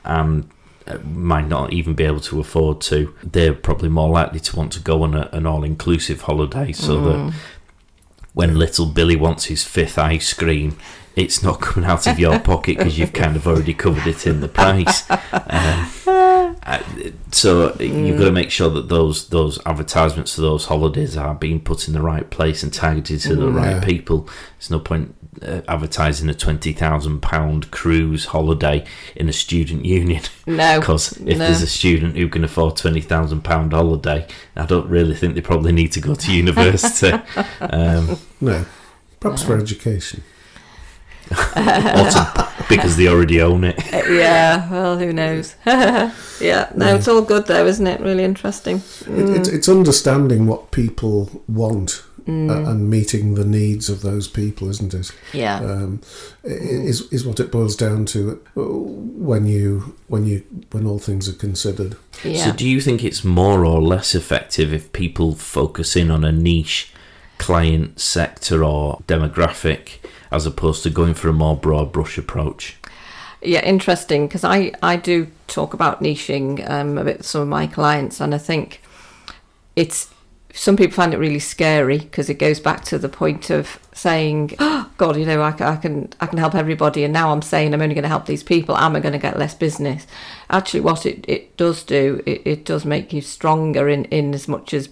[0.04, 0.50] and
[1.06, 3.14] might not even be able to afford to.
[3.24, 7.16] They're probably more likely to want to go on a, an all-inclusive holiday, so that
[7.16, 7.34] mm.
[8.34, 10.78] when little Billy wants his fifth ice cream,
[11.18, 14.40] it's not coming out of your pocket because you've kind of already covered it in
[14.40, 15.04] the price.
[15.50, 15.90] Um,
[17.32, 21.62] so you've got to make sure that those those advertisements for those holidays are being
[21.62, 24.28] put in the right place and targeted to the right people.
[24.58, 30.24] There's no point uh, advertising a twenty thousand pound cruise holiday in a student union.
[30.46, 30.80] No.
[30.80, 31.46] Because if no.
[31.46, 35.42] there's a student who can afford twenty thousand pound holiday, I don't really think they
[35.42, 37.14] probably need to go to university.
[37.62, 38.66] um, No.
[39.20, 40.24] Perhaps for education.
[41.56, 43.78] or to- because they already own it.
[43.94, 44.70] Uh, yeah.
[44.70, 45.56] Well, who knows?
[45.66, 46.70] yeah.
[46.76, 48.02] No, it's all good though, isn't it?
[48.02, 48.78] Really interesting.
[49.08, 54.70] It, it's, it's understanding what people want uh, and meeting the needs of those people,
[54.70, 55.12] isn't it?
[55.32, 55.60] Yeah.
[55.60, 56.02] Um,
[56.44, 61.30] is is what it boils down to uh, when you when you when all things
[61.30, 61.96] are considered.
[62.24, 62.46] yeah.
[62.46, 66.32] So, do you think it's more or less effective if people focus in on a
[66.32, 66.92] niche
[67.38, 70.00] client sector or demographic
[70.32, 72.78] as opposed to going for a more broad brush approach?
[73.42, 77.48] Yeah, interesting because I, I do talk about niching um, a bit with some of
[77.48, 78.82] my clients, and I think
[79.76, 80.12] it's
[80.54, 84.56] some people find it really scary because it goes back to the point of saying,
[84.58, 87.74] oh, "God, you know, I, I can I can help everybody," and now I'm saying
[87.74, 88.76] I'm only going to help these people.
[88.76, 90.08] Am I going to get less business?
[90.50, 94.48] Actually, what it, it does do, it, it does make you stronger in, in as
[94.48, 94.90] much as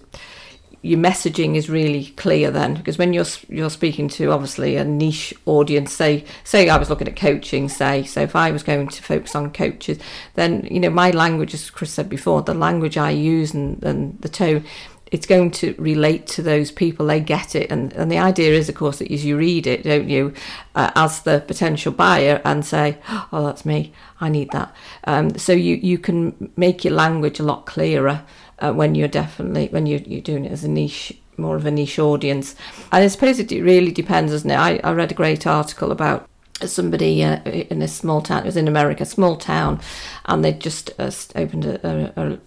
[0.86, 5.34] your messaging is really clear then because when you're you're speaking to obviously a niche
[5.44, 9.02] audience say say I was looking at coaching say so if I was going to
[9.02, 9.98] focus on coaches
[10.34, 14.20] then you know my language as Chris said before the language I use and, and
[14.20, 14.64] the tone
[15.12, 17.70] it's going to relate to those people they get it.
[17.70, 20.34] And, and the idea is of course that as you read it don't you
[20.74, 22.98] uh, as the potential buyer and say
[23.32, 24.74] oh that's me I need that.
[25.04, 28.24] Um, so you you can make your language a lot clearer
[28.60, 31.70] uh, when you're definitely when you're, you're doing it as a niche more of a
[31.70, 32.54] niche audience
[32.92, 36.28] and i suppose it really depends doesn't it i, I read a great article about
[36.64, 39.80] somebody uh, in a small town it was in america small town
[40.24, 42.38] and they just uh, opened a, a,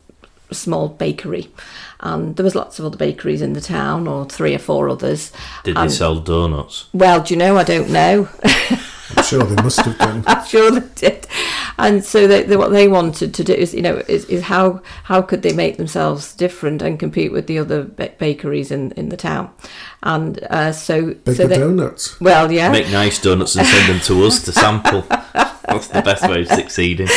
[0.52, 1.52] a small bakery
[2.00, 5.32] and there was lots of other bakeries in the town or three or four others
[5.64, 6.88] Did they sell donuts?
[6.92, 8.28] well do you know i don't know
[9.18, 10.24] I'm sure they must have done.
[10.28, 11.28] I'm sure they did.
[11.80, 14.82] And so they, they, what they wanted to do is, you know, is, is how
[15.04, 19.08] how could they make themselves different and compete with the other ba- bakeries in, in
[19.08, 19.50] the town,
[20.04, 22.20] and uh, so Bigger so they, donuts.
[22.20, 25.04] well, yeah, Make nice donuts and send them to us to sample.
[25.70, 27.08] That's the best way of succeeding.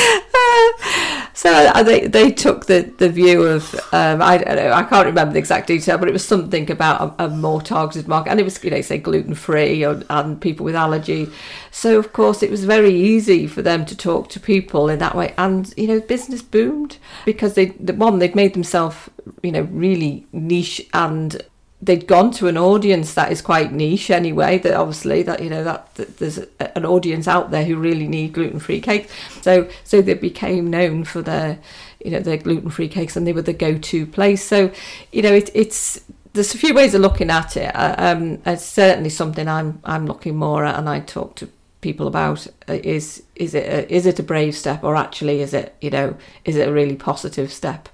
[1.35, 5.07] So uh, they they took the, the view of um, I don't know I can't
[5.07, 8.41] remember the exact detail, but it was something about a, a more targeted market, and
[8.41, 11.33] it was you know say gluten free and people with allergies.
[11.71, 15.15] So of course it was very easy for them to talk to people in that
[15.15, 19.09] way, and you know business boomed because they the one they'd made themselves
[19.43, 21.43] you know really niche and
[21.83, 24.59] they'd gone to an audience that is quite niche anyway.
[24.59, 28.33] That obviously that you know that, that there's an audience out there who really need
[28.33, 29.13] gluten free cakes.
[29.43, 31.59] So so they became known for their
[32.05, 34.45] you know their gluten free cakes, and they were the go to place.
[34.45, 34.71] So
[35.11, 36.01] you know it, it's
[36.33, 37.75] there's a few ways of looking at it.
[37.75, 41.49] Uh, um, it's certainly something I'm I'm looking more at, and I talk to
[41.81, 45.53] people about uh, is is it a, is it a brave step or actually is
[45.53, 47.89] it you know is it a really positive step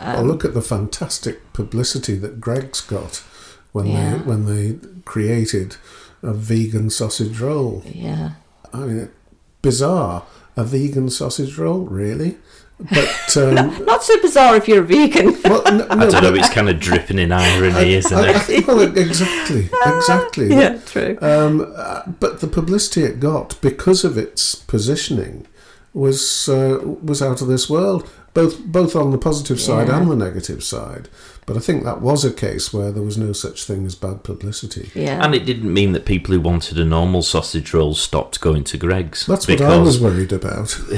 [0.00, 3.22] um, well look at the fantastic publicity that Greggs got
[3.72, 4.12] when Yeah.
[4.12, 5.76] they when they created
[6.22, 8.30] a vegan sausage roll yeah
[8.72, 9.10] I mean
[9.62, 10.24] bizarre
[10.56, 12.36] a vegan sausage roll really
[12.78, 13.54] but um,
[13.86, 16.34] not so bizarre if you're a vegan well, no, I don't know.
[16.34, 18.42] It's kind of dripping in irony, isn't I- I it?
[18.42, 20.48] think- well, exactly, exactly.
[20.50, 25.46] yeah true Um, uh, but the publicity it got because of its positioning
[25.94, 29.98] was uh, was out of this world, both both on the positive side Yeah.
[29.98, 31.08] and the negative side.
[31.46, 34.22] But I think that was a case where there was no such thing as bad
[34.24, 34.90] publicity.
[34.94, 38.64] yeah And it didn't mean that people who wanted a normal sausage roll stopped going
[38.64, 39.26] to Greggs.
[39.26, 40.78] That's what I was worried about.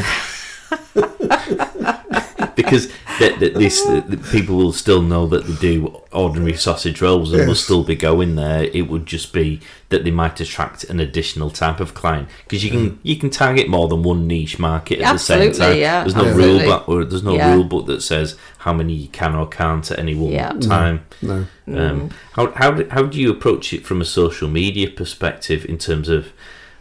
[2.56, 2.88] because
[3.18, 7.46] that, that this that people will still know that they do ordinary sausage rolls and
[7.46, 8.64] will still be going there.
[8.64, 12.70] It would just be that they might attract an additional type of client because you
[12.70, 15.78] can you can target more than one niche market at the same Absolutely, time.
[15.80, 16.66] yeah, there's no absolutely.
[16.66, 17.54] rule book there's no Yeah.
[17.54, 20.52] rule book that says how many you can or can't at any one Yeah.
[20.52, 21.04] Time.
[21.22, 25.64] No, Um, how how do, how do you approach it from a social media perspective
[25.64, 26.28] in terms of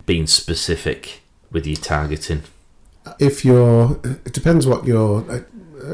[0.05, 1.21] being specific
[1.51, 2.43] with your targeting?
[3.19, 5.45] if you're, it depends what you're.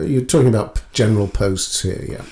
[0.01, 2.25] You're talking about general posts here, yeah.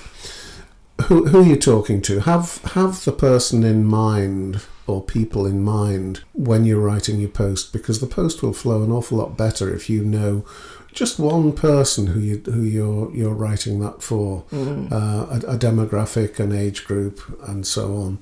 [1.06, 2.20] Who who are you talking to?
[2.20, 7.72] Have have the person in mind or people in mind when you're writing your post,
[7.72, 10.44] because the post will flow an awful lot better if you know
[10.92, 16.38] just one person who you who you're you're writing that for, uh, a, a demographic,
[16.38, 18.18] an age group, and so on,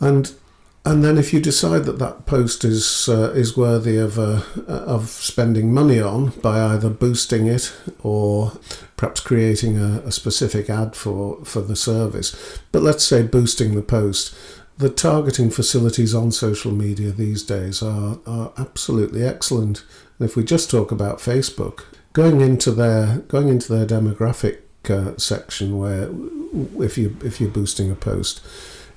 [0.00, 0.32] and
[0.88, 5.10] and then if you decide that that post is uh, is worthy of uh, of
[5.10, 8.52] spending money on by either boosting it or
[8.96, 12.34] perhaps creating a, a specific ad for for the service,
[12.72, 14.34] but let's say boosting the post.
[14.78, 19.84] The targeting facilities on social media these days are, are absolutely excellent.
[20.18, 21.82] And if we just talk about Facebook,
[22.14, 26.08] going into their going into their demographic uh, section where
[26.82, 28.40] if you if you're boosting a post,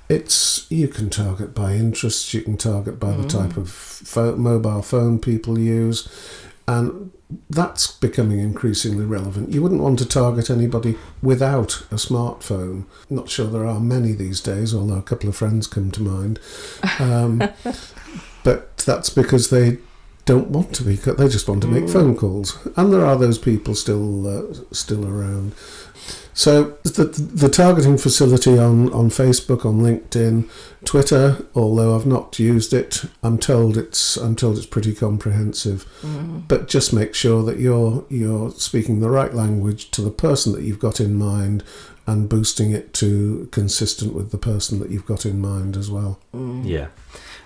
[0.08, 4.82] it's you can target by interests, you can target by the type of pho- mobile
[4.82, 6.08] phone people use,
[6.68, 7.10] and
[7.48, 9.50] that's becoming increasingly relevant.
[9.52, 12.84] You wouldn't want to target anybody without a smartphone.
[13.08, 16.38] Not sure there are many these days, although a couple of friends come to mind.
[16.98, 17.38] Um,
[18.44, 19.78] but that's because they
[20.24, 20.94] don't want to be.
[20.96, 25.06] They just want to make phone calls, and there are those people still uh, still
[25.06, 25.54] around.
[26.34, 30.48] So the the targeting facility on, on Facebook, on LinkedIn,
[30.84, 35.86] Twitter, although I've not used it, I'm told it's I'm told it's pretty comprehensive.
[36.48, 40.62] But just make sure that you're you're speaking the right language to the person that
[40.62, 41.62] you've got in mind
[42.06, 46.18] and boosting it to consistent with the person that you've got in mind as well.
[46.64, 46.88] Yeah,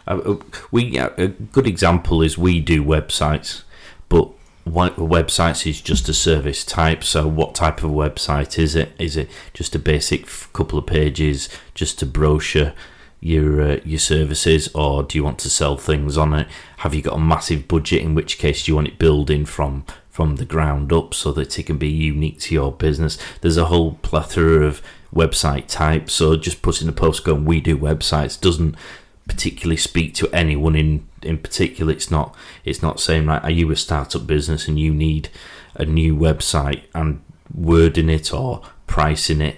[0.07, 0.37] uh, uh,
[0.71, 3.66] we uh, a good example is we do websites, but one,
[4.67, 7.05] websites is just a service type.
[7.05, 8.93] So, what type of website is it?
[8.99, 12.73] Is it just a basic couple of pages, just a brochure?
[13.21, 16.49] Your uh, your services, or do you want to sell things on it?
[16.79, 18.03] Have you got a massive budget?
[18.03, 21.59] In which case, do you want it building from from the ground up so that
[21.59, 23.19] it can be unique to your business?
[23.41, 24.83] There's a whole plethora of
[25.15, 26.13] website types.
[26.13, 28.77] So just putting a post going, "We do websites," doesn't
[29.27, 31.93] particularly speak to anyone in in particular.
[31.93, 32.35] It's not
[32.65, 35.29] it's not saying right, are you a startup business and you need
[35.75, 37.23] a new website and
[37.55, 39.57] wording it or pricing it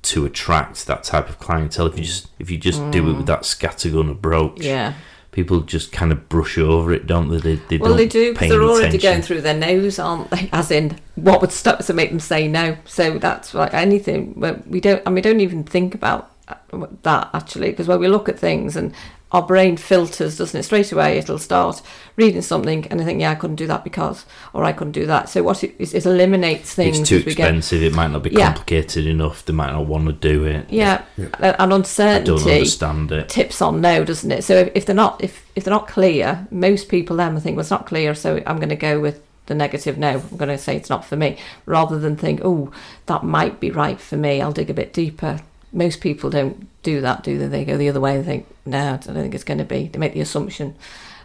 [0.00, 1.86] to attract that type of clientele.
[1.86, 4.94] If you just if you just do it with that scattergun approach, yeah
[5.38, 7.38] people just kind of brush over it, don't they?
[7.38, 9.10] They, they Well, they do because they're already attention.
[9.10, 10.48] going through their nose, aren't they?
[10.52, 12.76] As in, what would stop to make them say no?
[12.86, 14.34] So that's like anything.
[14.66, 15.02] We don't.
[15.06, 18.38] I mean, we don't even think about uh, that actually, because when we look at
[18.38, 18.92] things and
[19.30, 20.62] our brain filters, doesn't it?
[20.62, 21.82] Straight away, it'll start
[22.16, 25.04] reading something and I think, yeah, I couldn't do that because, or I couldn't do
[25.06, 25.28] that.
[25.28, 27.00] So what it is, it eliminates things.
[27.00, 27.82] It's too as we go- expensive.
[27.82, 28.46] It might not be Yeah.
[28.46, 29.44] complicated enough.
[29.44, 30.66] They might not want to do it.
[30.70, 31.26] Yeah, Yeah.
[31.38, 33.28] and I don't understand it.
[33.28, 34.44] tips on no, doesn't it?
[34.44, 37.56] So if, if they're not if, if they're not clear, most people then will think,
[37.56, 40.22] well, it's not clear, so I'm going to go with the negative no.
[40.30, 42.70] I'm going to say it's not for me, rather than think, oh,
[43.06, 44.40] that might be right for me.
[44.42, 45.40] I'll dig a bit deeper.
[45.72, 47.46] Most people don't do that, do they?
[47.46, 49.88] They go the other way and think, no, I don't think it's going to be.
[49.88, 50.74] They make the assumption.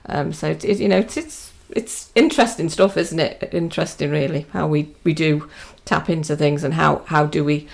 [0.07, 3.49] Um, so it, you know, it's, it's it's interesting stuff, isn't it?
[3.51, 5.49] Interesting, really, how we we do
[5.85, 7.67] tap into things and how how do we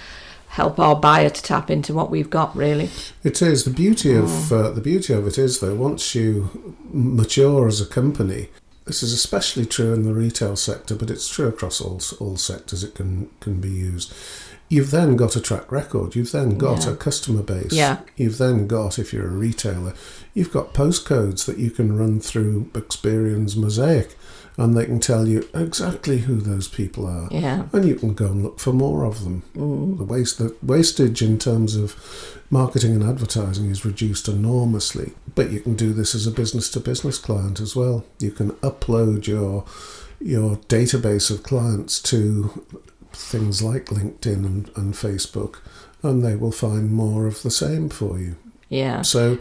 [0.50, 2.56] help our buyer to tap into what we've got.
[2.56, 2.90] Really,
[3.24, 7.68] It is the beauty of uh, the beauty of it is though once you mature
[7.68, 8.50] as a company,
[8.86, 12.84] this is especially true in the retail sector, but it's true across all all sectors.
[12.84, 14.14] It can can be used.
[14.70, 16.16] You've then got a track record.
[16.16, 16.92] You've then got Yeah.
[16.92, 17.74] a customer base.
[17.74, 17.98] Yeah.
[18.16, 19.94] You've then got, if you're a retailer,
[20.36, 24.16] you've got postcodes that you can run through Experian Mosaic,
[24.58, 28.26] and they can tell you exactly who those people are yeah, and you can go
[28.26, 29.42] and look for more of them.
[29.56, 29.98] Mm.
[29.98, 31.96] The waste the wastage in terms of
[32.50, 35.14] marketing and advertising is reduced enormously.
[35.34, 38.04] But you can do this as a business to business client as well.
[38.20, 39.64] You can upload your
[40.20, 42.66] your database of clients to
[43.20, 45.58] things like LinkedIn and, and Facebook,
[46.02, 48.36] and they will find more of the same for you.
[48.70, 49.40] yeah, So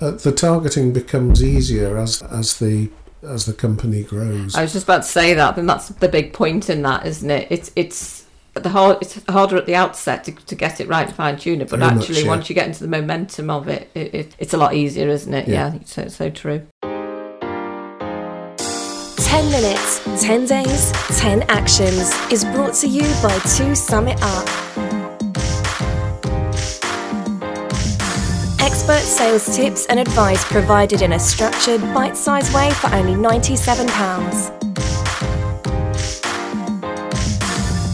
[0.00, 2.90] uh, the targeting becomes easier as as the
[3.22, 4.54] as the company grows.
[4.54, 7.30] I was just about to say that, and that's the big point in that, isn't
[7.30, 7.48] it?
[7.50, 8.24] It's it's
[8.54, 11.60] the hard, it's harder at the outset to, to get it right and fine tune
[11.60, 12.28] it, but Very much, actually yeah.
[12.28, 15.32] once you get into the momentum of it, it, it it's a lot easier, isn't
[15.32, 15.48] it?
[15.48, 15.74] Yeah.
[15.74, 16.66] Yeah, so so true.
[19.38, 24.48] 10 minutes, 10 days, 10 actions is brought to you by 2 Summit Up.
[28.60, 33.86] Expert sales tips and advice provided in a structured, bite sized way for only £97.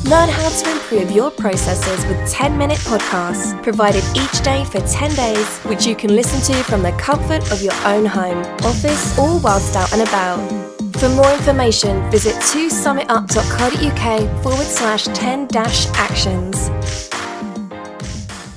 [0.08, 5.14] Learn how to improve your processes with 10 minute podcasts provided each day for 10
[5.14, 9.38] days, which you can listen to from the comfort of your own home, office, or
[9.40, 10.63] whilst out and about.
[11.04, 16.70] For more information, visit 2summitup.co.uk forward slash 10 dash actions.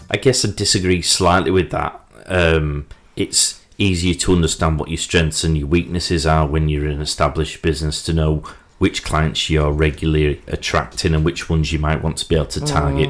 [0.09, 2.01] I guess I disagree slightly with that.
[2.25, 2.87] Um,
[3.17, 7.01] it's easier to understand what your strengths and your weaknesses are when you're in an
[7.01, 8.43] established business to know
[8.77, 12.61] which clients you're regularly attracting and which ones you might want to be able to
[12.61, 13.09] target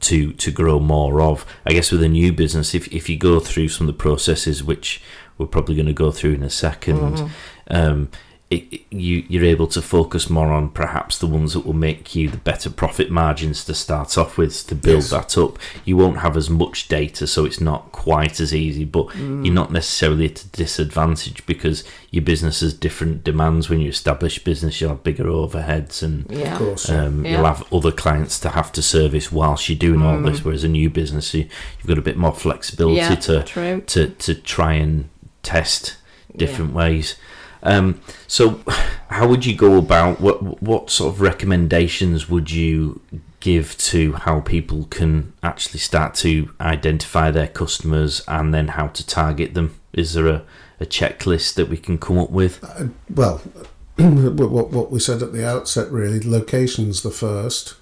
[0.00, 1.46] to to grow more of.
[1.64, 4.62] I guess with a new business, if if you go through some of the processes
[4.62, 5.00] which
[5.38, 7.30] we're probably going to go through in a 2nd
[7.68, 8.10] um,
[8.52, 12.14] it, it- you you're able to focus more on perhaps the ones that will make
[12.14, 15.10] you the better profit margins to start off with to build Yes.
[15.10, 15.58] that up.
[15.86, 18.84] You won't have as much data, so it's not quite as easy.
[18.84, 23.70] But you're not necessarily at a disadvantage because your business has different demands.
[23.70, 26.52] When you establish business, you'll have bigger overheads and Yeah.
[26.52, 26.90] Of course.
[26.90, 27.32] um, Yeah.
[27.38, 30.44] You'll have other clients to have to service whilst you're doing all this.
[30.44, 31.46] Whereas a new business, you,
[31.78, 33.80] you've got a bit more flexibility Yeah, to, true.
[33.86, 35.08] to to try and
[35.42, 35.96] test
[36.36, 37.16] different ways.
[37.62, 38.60] Um, so,
[39.08, 43.00] how would you go about what what sort of recommendations would you
[43.40, 49.06] give to how people can actually start to identify their customers and then how to
[49.06, 49.78] target them?
[49.92, 50.44] Is there a,
[50.80, 52.64] a checklist that we can come up with?
[53.10, 53.42] Well,
[53.96, 57.74] what what we said at the outset really, location's the first.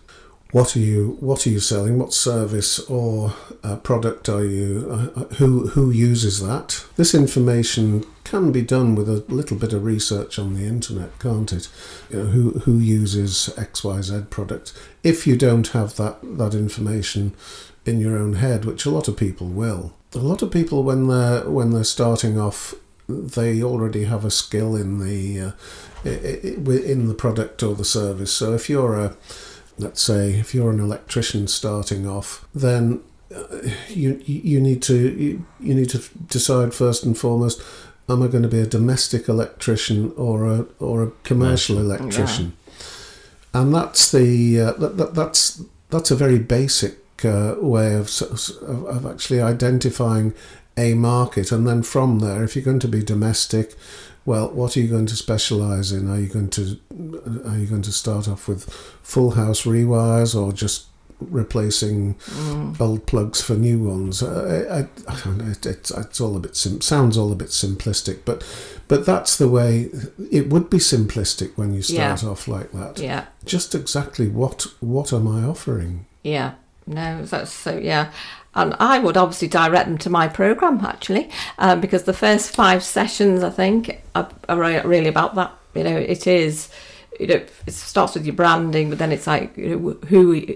[0.52, 1.98] What are you What are you selling?
[1.98, 4.88] What service or uh, product are you?
[4.90, 6.84] Uh, uh, who who uses that?
[6.96, 11.52] This information can be done with a little bit of research on the internet, can't
[11.52, 11.68] it?
[12.10, 14.72] You know, who who uses X Y Z product?
[15.04, 17.34] If you don't have that that information
[17.86, 21.06] in your own head, which a lot of people will, a lot of people when
[21.06, 22.74] they're when they're starting off
[23.08, 25.52] they already have a skill in the uh,
[26.04, 28.32] in the product or the service.
[28.32, 29.16] So if you're a
[29.80, 33.00] let's say if you're an electrician starting off, then
[33.34, 37.62] uh, you you need to you, you need to decide first and foremost.
[38.08, 42.56] Am I going to be a domestic electrician or a or a commercial electrician?
[43.52, 48.50] And that's the uh, that, that, that's that's a very basic uh, way of, of
[48.62, 50.34] of actually identifying
[50.76, 53.74] a market, and then from there, if you're going to be domestic,
[54.30, 56.08] well, what are you going to specialise in?
[56.08, 56.62] Are you going to
[57.48, 58.62] are you going to start off with
[59.02, 60.86] full house rewires or just
[61.20, 62.14] replacing
[62.80, 64.22] old plugs for new ones?
[64.22, 65.50] Uh, I, I don't know.
[65.50, 68.38] It, it's it's all a bit sim- sounds all a bit simplistic, but
[68.88, 69.90] but that's the way
[70.30, 72.28] it would be simplistic when you start Yeah.
[72.28, 72.98] off like that.
[72.98, 76.06] Yeah, Just exactly what what am I offering?
[76.22, 76.52] yeah.
[76.86, 78.10] No, that's so yeah.
[78.54, 82.82] And I would obviously direct them to my program actually, um, because the first five
[82.82, 85.52] sessions I think are, are really about that.
[85.74, 86.68] You know, it is.
[87.18, 90.46] You know, it starts with your branding, but then it's like you know, who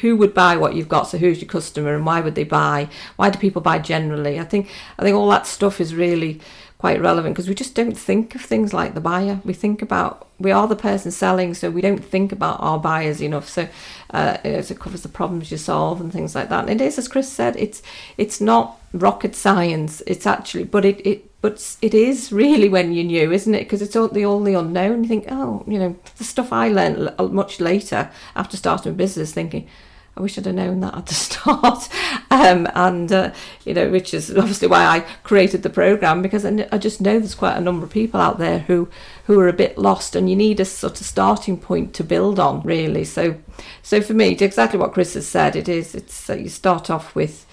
[0.00, 1.04] who would buy what you've got.
[1.04, 2.88] So who's your customer, and why would they buy?
[3.16, 4.38] Why do people buy generally?
[4.38, 4.68] I think
[4.98, 6.40] I think all that stuff is really
[6.82, 9.40] quite relevant because we just don't think of things like the buyer.
[9.44, 13.22] We think about we are the person selling, so we don't think about our buyers
[13.22, 13.48] enough.
[13.48, 13.68] So
[14.10, 16.68] uh, it covers the problems you solve and things like that.
[16.68, 17.82] And it is, as Chris said, it's
[18.18, 20.02] it's not rocket science.
[20.08, 23.60] It's actually, but it it but it is really when you're new, isn't it?
[23.60, 25.04] Because it's all the all the unknown.
[25.04, 29.32] You think, oh, you know, the stuff I learned much later after starting a business,
[29.32, 29.68] thinking.
[30.16, 31.88] I wish I'd have known that at the start.
[32.30, 33.32] Um, and, uh,
[33.64, 37.18] you know, which is obviously why I created the programme because I, I just know
[37.18, 38.88] there's quite a number of people out there who,
[39.24, 42.38] who are a bit lost and you need a sort of starting point to build
[42.38, 43.04] on, really.
[43.04, 43.36] So,
[43.82, 47.14] so for me, exactly what Chris has said, it is, it's, uh, you start off
[47.14, 47.46] with,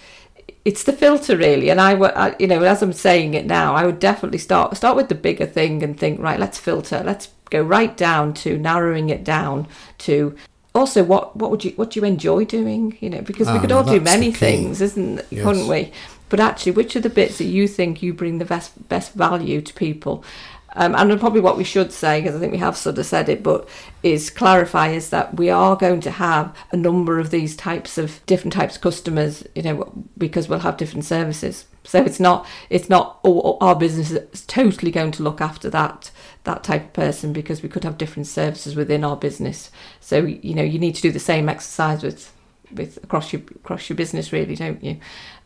[0.65, 3.85] it's the filter really and I, I you know as i'm saying it now i
[3.85, 7.61] would definitely start start with the bigger thing and think right let's filter let's go
[7.61, 9.67] right down to narrowing it down
[9.99, 10.35] to
[10.79, 12.97] also what what would you what do you enjoy doing?
[13.01, 15.43] You know because we Ah, could no, all do many things isn't Yes.
[15.43, 15.91] couldn't we?
[16.29, 19.61] But actually which are the bits that you think you bring the best best value
[19.61, 20.23] to people?
[20.75, 23.27] Um, and probably what we should say because i think we have sort of said
[23.27, 23.67] it but
[24.03, 28.23] is clarify is that we are going to have a number of these types of
[28.27, 31.65] different types of customers you know because we'll have different services.
[31.85, 36.11] So it's not it's not all, our business is totally going to look after that
[36.49, 39.69] that type of person because we could have different services within our business
[39.99, 40.15] so
[40.47, 42.31] you know you need to do the same exercise with
[42.79, 44.95] with across your across your business really don't you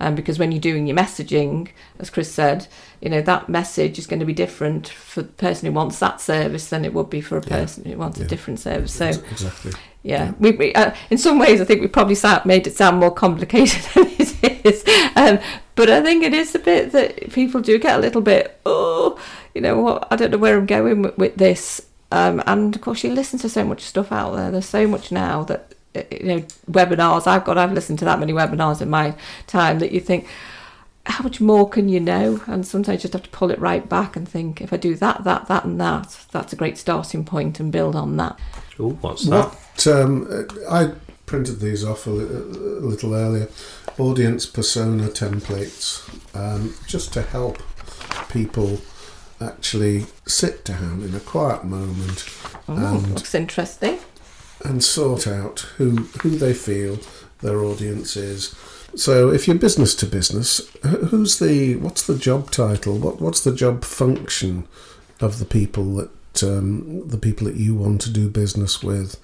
[0.02, 2.68] um, because when you're doing your messaging as chris said
[3.02, 6.20] you know that message is going to be different for the person who wants that
[6.20, 7.58] service than it would be for a Yeah.
[7.60, 8.26] person who wants Yeah.
[8.26, 9.72] a different service so exactly.
[10.04, 13.00] yeah, we, we uh, in some ways I think we probably sound, made it sound
[13.00, 14.84] more complicated than it is.
[15.16, 15.40] Um,
[15.76, 19.18] but I think it is a bit that people do get a little bit oh,
[19.54, 20.08] you know what?
[20.12, 21.86] I don't know where I'm going with, with this.
[22.12, 24.52] Um, and of course, you listen to so much stuff out there.
[24.52, 26.40] There's so much now that uh, you know
[26.70, 27.28] webinars.
[27.28, 29.16] I've got I've listened to that many webinars in my
[29.48, 30.28] time that you think.
[31.06, 32.42] How much more can you know?
[32.48, 34.96] And sometimes you just have to pull it right back and think, if I do
[34.96, 38.40] that, that, that, and that, that's a great starting point and build on that.
[38.80, 39.54] Oh, what's that?
[39.54, 40.94] What um, I
[41.26, 43.50] printed these off a, li- a little earlier.
[43.98, 47.62] Audience persona templates, um, just to help
[48.30, 48.80] people
[49.44, 52.26] actually sit down in a quiet moment
[52.68, 54.00] Oh, and looks interesting.
[54.64, 55.90] and sort out who
[56.22, 56.98] who they feel
[57.42, 58.56] their audience is.
[58.96, 60.62] So if you're business to business,
[61.10, 62.98] who's the what's the job title?
[62.98, 64.68] What what's the job function
[65.20, 69.18] of the people that um, the people that you want to do business with?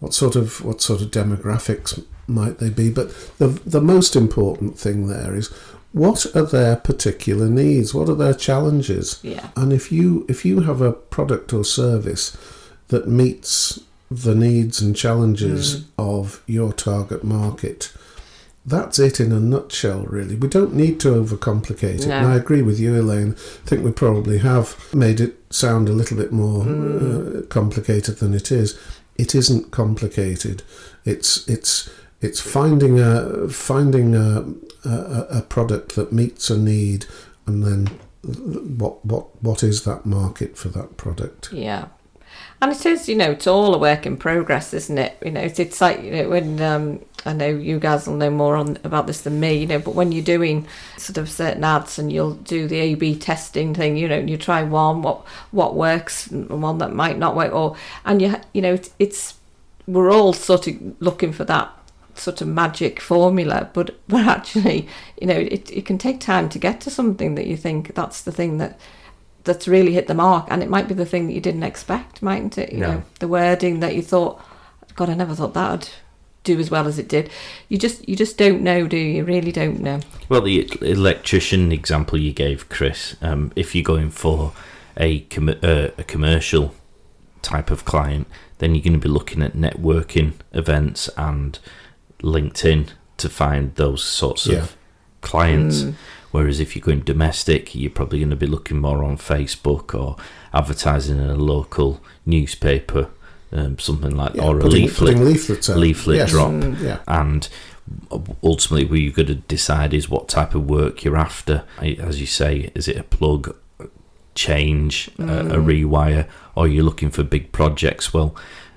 [0.00, 2.90] What sort of what sort of demographics might they be?
[2.90, 5.50] But the the most important thing there is
[5.94, 7.94] what are their particular needs?
[7.94, 9.20] What are their challenges?
[9.22, 9.50] Yeah.
[9.56, 12.36] And if you if you have a product or service
[12.88, 13.78] that meets
[14.10, 17.92] the needs and challenges of your target market,
[18.66, 20.34] that's it in a nutshell, really.
[20.34, 22.08] We don't need to overcomplicate it.
[22.08, 22.16] No.
[22.16, 23.34] And I agree with you, Elaine.
[23.34, 28.34] I think we probably have made it sound a little bit more uh, complicated than
[28.34, 28.76] it is.
[29.16, 30.64] It isn't complicated.
[31.04, 31.88] It's it's
[32.24, 34.44] it's finding a finding a,
[34.84, 37.06] a, a product that meets a need,
[37.46, 37.86] and then
[38.22, 41.52] what what what is that market for that product?
[41.52, 41.86] Yeah.
[42.60, 45.18] And it is, you know, it's all a work in progress, isn't it?
[45.24, 48.30] You know, it's, it's like, you know, when um, I know you guys will know
[48.30, 50.66] more on about this than me, you know, but when you're doing
[50.96, 54.62] sort of certain ads and you'll do the A/B testing thing, you know, you try
[54.62, 58.74] one what what works and one that might not work, or and you you know,
[58.74, 59.34] it's, it's
[59.86, 61.70] we're all sort of looking for that
[62.14, 64.88] sort of magic formula, but but actually,
[65.20, 68.22] you know, it it can take time to get to something that you think that's
[68.22, 68.78] the thing that
[69.44, 72.22] that's really hit the mark and it might be the thing that you didn't expect
[72.22, 72.72] mightn't it?
[72.72, 72.92] You No.
[72.92, 74.40] know the wording that you thought
[74.94, 75.88] god i never thought that would
[76.44, 77.28] do as well as it did.
[77.68, 79.16] You just you just don't know do you?
[79.18, 80.00] You really don't know.
[80.28, 84.52] Well, the electrician example you gave, Chris, um, if you're going for
[84.96, 86.74] a, com- uh, a commercial
[87.42, 88.26] type of client,
[88.58, 91.58] then you're going to be looking at networking events and
[92.24, 94.58] LinkedIn to find those sorts Yeah.
[94.58, 94.76] of
[95.20, 95.82] clients.
[95.82, 95.94] Mm.
[96.32, 100.16] Whereas if you're going domestic, you're probably going to be looking more on Facebook or
[100.52, 103.08] advertising in a local newspaper,
[103.52, 106.30] um, something like Yeah, or a putting, leaflet putting leaflet Yes.
[106.30, 106.98] drop mm, Yeah.
[107.06, 107.48] and
[108.42, 112.26] ultimately what you've got to decide is what type of work you're after as you
[112.26, 113.54] say is it a plug
[114.34, 115.64] change a, a mm.
[115.64, 118.34] rewire or you're looking for big projects well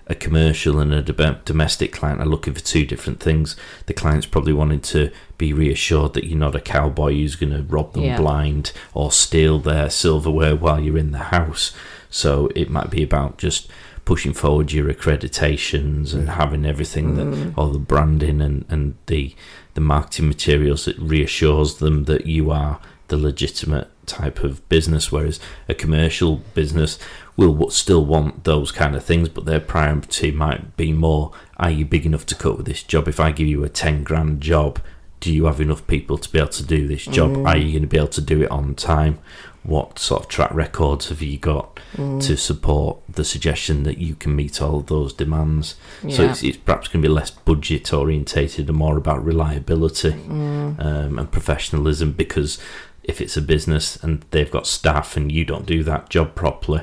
[0.08, 3.56] a commercial and a domestic client are looking for two different things.
[3.86, 7.64] The client's probably wanting to be reassured that you're not a cowboy who's going to
[7.64, 8.18] rob them Yeah.
[8.18, 11.74] blind or steal their silverware while you're in the house.
[12.10, 13.70] So it might be about just
[14.06, 16.34] pushing forward your accreditations and mm.
[16.36, 17.54] having everything that mm.
[17.58, 19.36] all the branding and, and the
[19.74, 22.80] the marketing materials that reassures them that you are
[23.10, 26.98] the legitimate type of business whereas a commercial business
[27.38, 31.86] will still want those kind of things but their priority might be more are you
[31.86, 34.80] big enough to cope with this job if i give you a 10 grand job
[35.20, 37.82] do you have enough people to be able to do this job are you going
[37.82, 39.20] to be able to do it on time
[39.64, 42.22] what sort of track records have you got Mm.
[42.26, 45.76] to support the suggestion that you can meet all those demands?
[46.10, 50.80] So it's, it's perhaps going to be less budget orientated and more about reliability Mm.
[50.86, 52.60] um, and professionalism because
[53.04, 56.82] if it's a business and they've got staff and you don't do that job properly,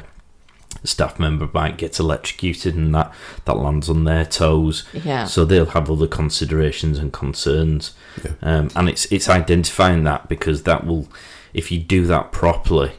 [0.85, 3.12] a staff member might get electrocuted and that,
[3.47, 4.85] that lands on their toes.
[4.93, 5.24] Yeah.
[5.24, 7.95] So they'll have other considerations and concerns.
[8.24, 8.32] Yeah.
[8.43, 11.09] Um, and it's it's identifying that because that will,
[11.53, 12.93] if you do that properly,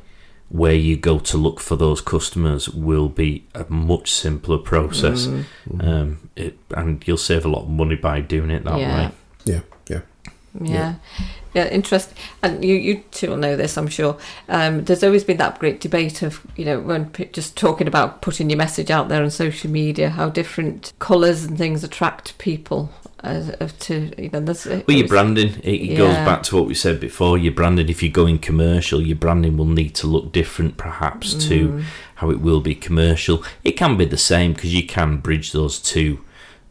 [0.49, 5.27] where you go to look for those customers will be a much simpler process.
[5.27, 5.45] Mm.
[5.79, 9.07] Um, it, and you'll save a lot of money by doing it that Yeah.
[9.07, 9.11] way.
[9.45, 9.59] Yeah,
[10.61, 10.95] yeah.
[11.19, 11.25] Yeah.
[11.53, 12.17] Yeah, interesting.
[12.43, 14.17] And you, you two will know this, I'm sure.
[14.49, 18.21] Um, there's always been that great debate of, you know, when p- just talking about
[18.21, 22.89] putting your message out there on social media, how different colours and things attract people.
[23.23, 26.67] As, of to you know, there's, Well, your branding, it, it goes back to what
[26.67, 27.37] we said before.
[27.39, 31.47] Your branding, if you're going commercial, your branding will need to look different perhaps Mm.
[31.47, 31.83] to
[32.15, 33.43] how it will be commercial.
[33.63, 36.19] It can be the same because you can bridge those two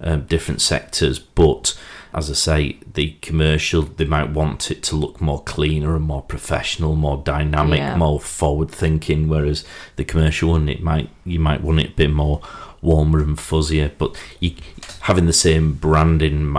[0.01, 1.77] um, different sectors, but
[2.15, 6.23] as I say, the commercial, they might want it to look more cleaner and more
[6.23, 7.97] professional, more dynamic, Yeah.
[7.97, 9.65] more forward thinking, whereas
[9.97, 12.41] the commercial one, it might you might want it a bit more
[12.83, 14.53] warmer and fuzzier, but you
[15.01, 16.55] having the same branding,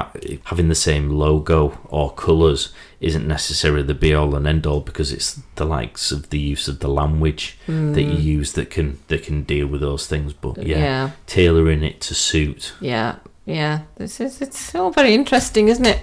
[0.45, 5.11] having the same logo or colours isn't necessarily the be all and end all because
[5.11, 9.21] it's the likes of the use of the language that you use that can that
[9.23, 10.33] can deal with those things.
[10.33, 10.79] But yeah, Mm.
[10.81, 11.09] Yeah.
[11.27, 13.15] tailoring it to suit Yeah.
[13.45, 13.81] Yeah.
[13.95, 16.01] This is, it's all very interesting, isn't it?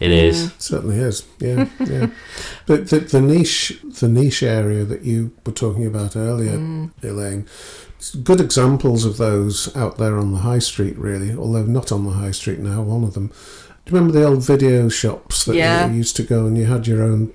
[0.00, 0.46] it is.
[0.46, 1.24] It certainly is.
[1.38, 2.06] Yeah, yeah.
[2.66, 6.54] But the, the niche, the niche area that you were talking about earlier,
[7.02, 7.46] Elaine,
[8.24, 10.96] good examples of those out there on the high street.
[10.98, 12.82] Really, although not on the high street now.
[12.82, 13.28] One of them.
[13.84, 15.88] Do you remember the old video shops that Yeah.
[15.88, 17.32] you used to go and you had your own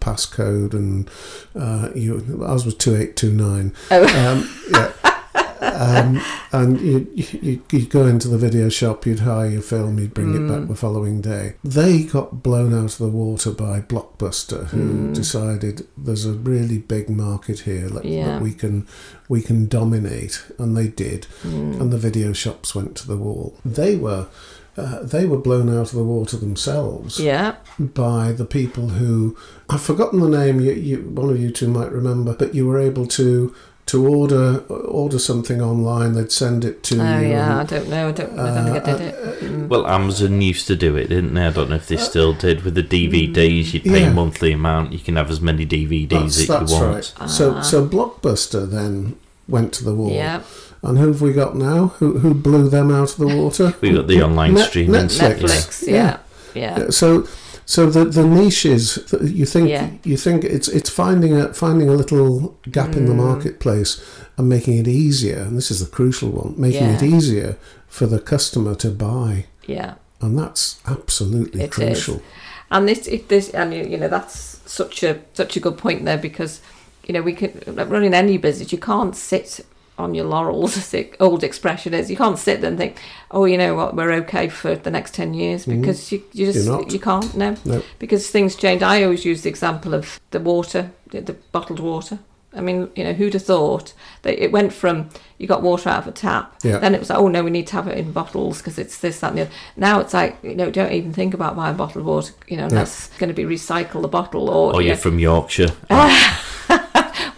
[0.00, 1.08] passcode and
[1.54, 3.72] uh, you ours was two eight two nine.
[3.90, 4.02] Oh.
[4.26, 4.92] Um, yeah.
[5.62, 6.20] Um,
[6.52, 10.34] and you, you you go into the video shop, you'd hire your film, you'd bring
[10.34, 10.48] it Mm.
[10.60, 11.54] back the following day.
[11.62, 17.08] They got blown out of the water by Blockbuster, who decided there's a really big
[17.08, 18.10] market here that, Mm.
[18.16, 18.26] Yeah.
[18.26, 18.86] that we can
[19.28, 21.26] we can dominate, and they did.
[21.42, 21.80] Mm.
[21.80, 23.54] And the video shops went to the wall.
[23.64, 24.26] They were.
[24.74, 27.56] Uh, they were blown out of the water themselves Yeah.
[27.78, 29.36] by the people who
[29.68, 30.60] I've forgotten the name.
[30.62, 33.54] You, you, one of you two might remember, but you were able to
[33.86, 36.14] to order order something online.
[36.14, 37.28] They'd send it to Oh, you.
[37.28, 37.58] yeah.
[37.60, 38.08] I don't know.
[38.08, 39.14] I don't, I don't think I did it.
[39.14, 39.68] uh, Mm.
[39.68, 41.44] Well, Amazon used to do it, didn't they?
[41.46, 43.74] I don't know if they still did with the DVDs.
[43.74, 44.10] You'd pay Yeah.
[44.10, 44.92] a monthly amount.
[44.92, 47.12] You can have as many DVDs That's, that that's you want.
[47.20, 47.28] right.
[47.30, 49.16] So so Blockbuster then
[49.48, 50.10] went to the wall.
[50.12, 50.42] Yeah.
[50.84, 51.88] And who have we got now?
[51.98, 53.74] Who who blew them out of the water?
[53.80, 55.38] We got the online Net- streaming Netflix.
[55.40, 55.86] Netflix.
[55.88, 56.18] Yeah.
[56.54, 56.78] Yeah.
[56.78, 57.26] Yeah, So
[57.64, 59.88] so the the niches that you think Yeah.
[60.04, 63.24] you think it's it's finding a finding a little gap in the Mm.
[63.28, 64.00] marketplace
[64.36, 65.38] and making it easier.
[65.46, 67.56] And this is the crucial one: making it easier
[67.88, 69.46] for the customer to buy.
[69.66, 69.94] Yeah.
[70.20, 71.74] And that's absolutely It is.
[71.74, 72.22] crucial.
[72.70, 76.04] And this, if this, and you you know, that's such a such a good point
[76.04, 76.60] there because,
[77.06, 77.50] you know, we can
[77.90, 78.72] running any business.
[78.72, 79.60] You can't sit
[79.98, 82.10] on your laurels, as the old expression is.
[82.10, 82.98] You can't sit there and think,
[83.30, 86.60] oh, you know what, we're okay for the next ten years because you, you just
[86.66, 86.70] Mm-hmm.
[86.70, 86.92] You're not.
[86.92, 87.82] you can't no No.
[87.98, 88.82] because things change.
[88.82, 92.18] I always use the example of the water, the, the bottled water.
[92.54, 96.00] I mean, you know, who'd have thought that it went from you got water out
[96.02, 96.76] of a tap, Yeah.
[96.78, 98.98] then it was like, oh no, we need to have it in bottles because it's
[98.98, 99.50] this, that, and the other.
[99.76, 103.08] Now it's like, you know, don't even think about buying bottled water, you know, unless
[103.08, 104.74] it's going to be recycle the bottle or.
[104.74, 105.00] Or you you're know.
[105.00, 105.68] from Yorkshire.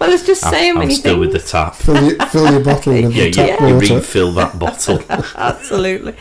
[0.06, 1.20] well, there's just so I'm, many I'm still things.
[1.20, 1.74] with the tap.
[1.74, 3.94] Fill your, fill your bottle with Yeah, the you, tap you water.
[3.96, 5.02] refill that bottle.
[5.36, 6.14] Absolutely,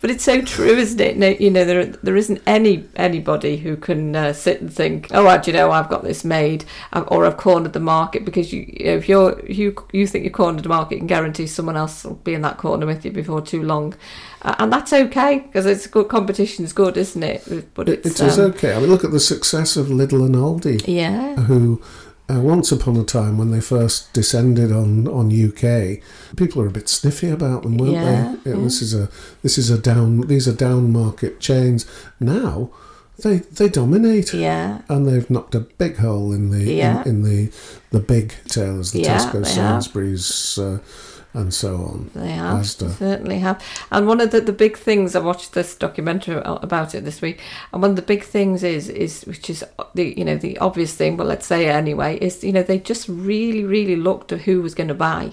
[0.00, 1.16] but it's so true, isn't it?
[1.16, 5.24] No, you know, there there isn't any anybody who can uh, sit and think, oh,
[5.24, 8.52] well, do you know, I've got this made, uh, or I've cornered the market because
[8.52, 11.46] you, you know, if you're you you think you cornered the market, you can guarantee
[11.46, 13.94] someone else will be in that corner with you before too long,
[14.42, 16.08] uh, and that's okay because it's good.
[16.08, 17.74] Competition's good, isn't it?
[17.74, 18.74] But It, it's it is um, okay.
[18.74, 20.82] I mean, look at the success of Lidl and Aldi.
[20.86, 21.82] yeah, who
[22.30, 26.00] uh, once upon a time when they first descended on, on UK,
[26.36, 28.52] people were a bit sniffy about them, weren't Yeah, they?
[28.52, 29.08] This is a
[29.42, 31.86] this is a down these are down market chains.
[32.20, 32.70] Now
[33.22, 34.32] they they dominate.
[34.32, 37.02] yeah, And they've knocked a big hole in the Yeah.
[37.02, 37.52] in, in the
[37.90, 39.44] the big tailors, the Yeah, Tesco.
[39.44, 40.78] Sainsbury's, uh,
[41.32, 42.10] and so on.
[42.14, 43.64] They have, certainly have.
[43.90, 47.40] And one of the, the big things I watched this documentary about it this week,
[47.72, 49.64] and one of the big things is is which is
[49.94, 52.78] the you know the obvious thing, but let's say it anyway, is you know they
[52.78, 55.32] just really really looked at who was going to buy.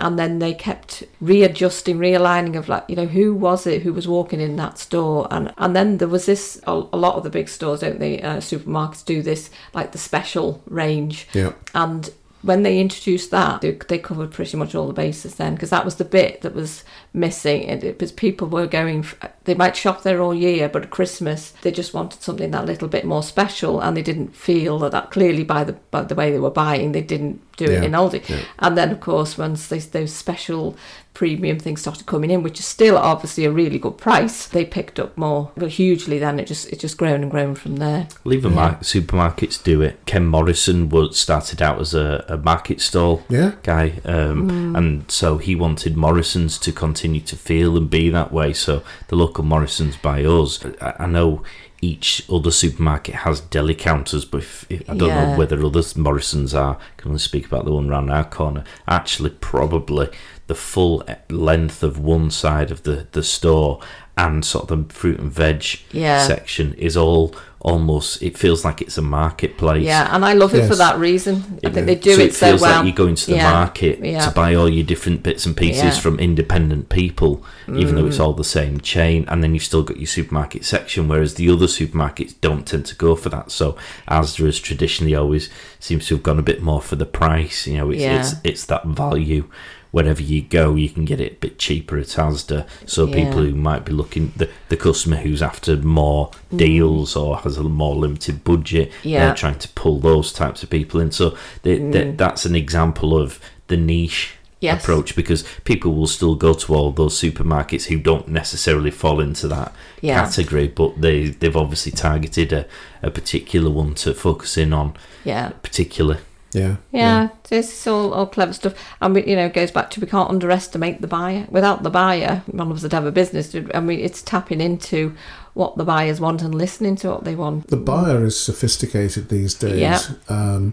[0.00, 4.06] And then they kept readjusting, realigning of like, you know, who was it who was
[4.06, 5.26] walking in that store?
[5.30, 6.60] And and then there was this.
[6.66, 8.22] A, a lot of the big stores, don't they?
[8.22, 11.26] Uh, supermarkets do this, like the special range.
[11.32, 11.52] Yeah.
[11.74, 12.10] And
[12.42, 15.84] when they introduced that, they, they covered pretty much all the bases then, because that
[15.84, 17.64] was the bit that was missing.
[17.68, 19.04] And it was people were going,
[19.44, 22.88] they might shop there all year, but at Christmas they just wanted something that little
[22.88, 26.30] bit more special, and they didn't feel that, that clearly by the by the way
[26.30, 28.28] they were buying, they didn't do Yeah, it in Aldi.
[28.28, 28.40] yeah.
[28.60, 30.76] And then of course once they, those special
[31.14, 35.00] premium things started coming in, which is still obviously a really good price, they picked
[35.00, 36.18] up more but hugely.
[36.20, 38.06] Then it just it just grown and grown from there.
[38.22, 38.56] Well, even Yeah.
[38.56, 39.98] mar- supermarkets do it.
[40.06, 43.52] Ken Morrison was started out as a, a market stall Yeah.
[43.62, 44.78] guy, um, Mm.
[44.78, 48.52] and so he wanted Morrisons to continue to feel and be that way.
[48.52, 50.64] So the local Morrisons by us.
[50.80, 51.42] I, I know
[51.80, 55.32] each other supermarket has deli counters, but if, if- I don't Yeah.
[55.32, 56.76] know whether other Morrisons are.
[56.96, 58.64] Can only speak about the one round our corner.
[58.88, 60.08] Actually, probably
[60.48, 63.80] the full length of one side of the the store
[64.16, 66.26] and sort of the fruit and veg Yeah.
[66.26, 68.22] section is all almost.
[68.22, 69.84] It feels like it's a marketplace.
[69.84, 71.58] Yeah, and I love it for that reason.
[71.64, 72.76] I It- think they do so it, so feels well.
[72.76, 74.24] like you're going to the Yeah, market yeah.
[74.26, 75.90] to buy all your different bits and pieces Yeah.
[76.00, 77.42] from independent people,
[77.74, 78.08] even though Mm.
[78.08, 79.24] it's all the same chain.
[79.28, 82.94] And then you've still got your supermarket section, whereas the other supermarkets don't tend to
[82.94, 83.50] go for that.
[83.50, 83.76] So
[84.08, 85.48] Asda has traditionally always
[85.80, 87.66] seems to have gone a bit more for the price.
[87.66, 88.20] You know, it's Yeah.
[88.20, 89.44] it's, it's that value.
[89.90, 92.66] Wherever you go, you can get it a bit cheaper at Asda.
[92.86, 93.14] So Yeah.
[93.24, 97.62] people who might be looking, the, the customer who's after more deals or has a
[97.62, 99.10] more limited budget, Mm.
[99.10, 99.26] Yeah.
[99.26, 101.10] they're trying to pull those types of people in.
[101.10, 104.38] So they, they- that's an example of the niche Mm.
[104.60, 104.82] Yes.
[104.82, 109.46] approach because people will still go to all those supermarkets who don't necessarily fall into
[109.48, 110.20] that Yeah.
[110.24, 112.66] category, but they they've obviously targeted a,
[113.00, 115.50] a particular one to focus in on yeah.
[115.62, 116.18] particular.
[116.52, 116.76] Yeah.
[116.92, 118.74] Yeah, this is all, all clever stuff.
[119.00, 121.46] And we, you know, it goes back to we can't underestimate the buyer.
[121.50, 123.54] Without the buyer, none of us would have a business.
[123.74, 125.14] I mean, it's tapping into
[125.54, 127.66] what the buyers want and listening to what they want.
[127.68, 129.78] The buyer is sophisticated these days.
[129.80, 130.00] Yeah.
[130.28, 130.72] Um,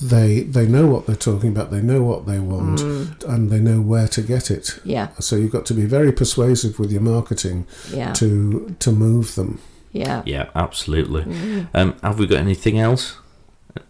[0.00, 1.70] they they know what they're talking about.
[1.70, 3.24] They know what they want, Mm.
[3.32, 4.78] and they know where to get it.
[4.84, 9.36] Yeah, So you've got to be very persuasive with your marketing yeah, to to move
[9.36, 9.60] them.
[9.92, 10.22] yeah.
[10.26, 11.22] Yeah, absolutely.
[11.22, 11.68] Mm.
[11.72, 13.16] Um, have we got anything else?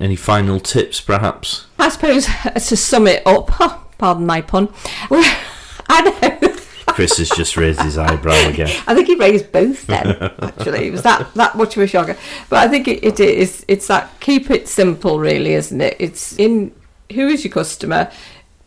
[0.01, 1.67] Any final tips, perhaps?
[1.79, 3.49] I suppose uh, to sum it up,
[3.99, 4.69] pardon my pun.
[5.11, 6.55] I know.
[6.95, 8.69] Chris has just raised his eyebrow again.
[8.87, 10.17] I think he raised both then.
[10.39, 12.17] Actually, it was that that much of a shocker.
[12.49, 13.65] But I think it, it is.
[13.67, 15.97] It's that keep it simple, really, isn't it?
[15.99, 16.73] It's in
[17.13, 18.11] who is your customer.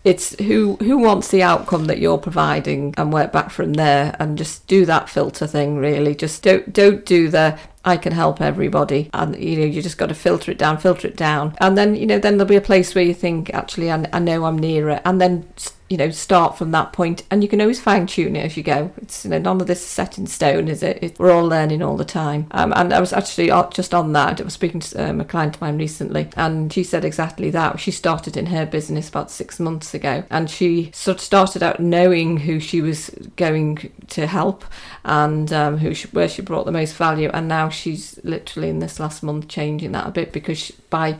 [0.03, 4.37] It's who who wants the outcome that you're providing, and work back from there, and
[4.37, 5.77] just do that filter thing.
[5.77, 7.57] Really, just don't don't do the
[7.87, 11.07] I can help everybody, and you know you just got to filter it down, filter
[11.07, 13.89] it down, and then you know then there'll be a place where you think actually
[13.89, 15.47] I, I know I'm near it, and then
[15.89, 17.23] you know start from that point.
[17.31, 18.91] and you can always fine tune it as you go.
[18.97, 21.47] It's you know none of this is set in stone is it, it we're all
[21.47, 22.47] learning all the time.
[22.51, 25.25] Um, and i was actually uh, just on that i was speaking to um, a
[25.25, 27.79] client of mine recently and she said exactly that.
[27.79, 31.79] She started in her business about six months ago and she sort of started out
[31.79, 34.65] knowing who she was going to help
[35.05, 38.79] and um, who she, where she brought the most value and now she's literally in
[38.79, 41.17] this last month changing that a bit because she, by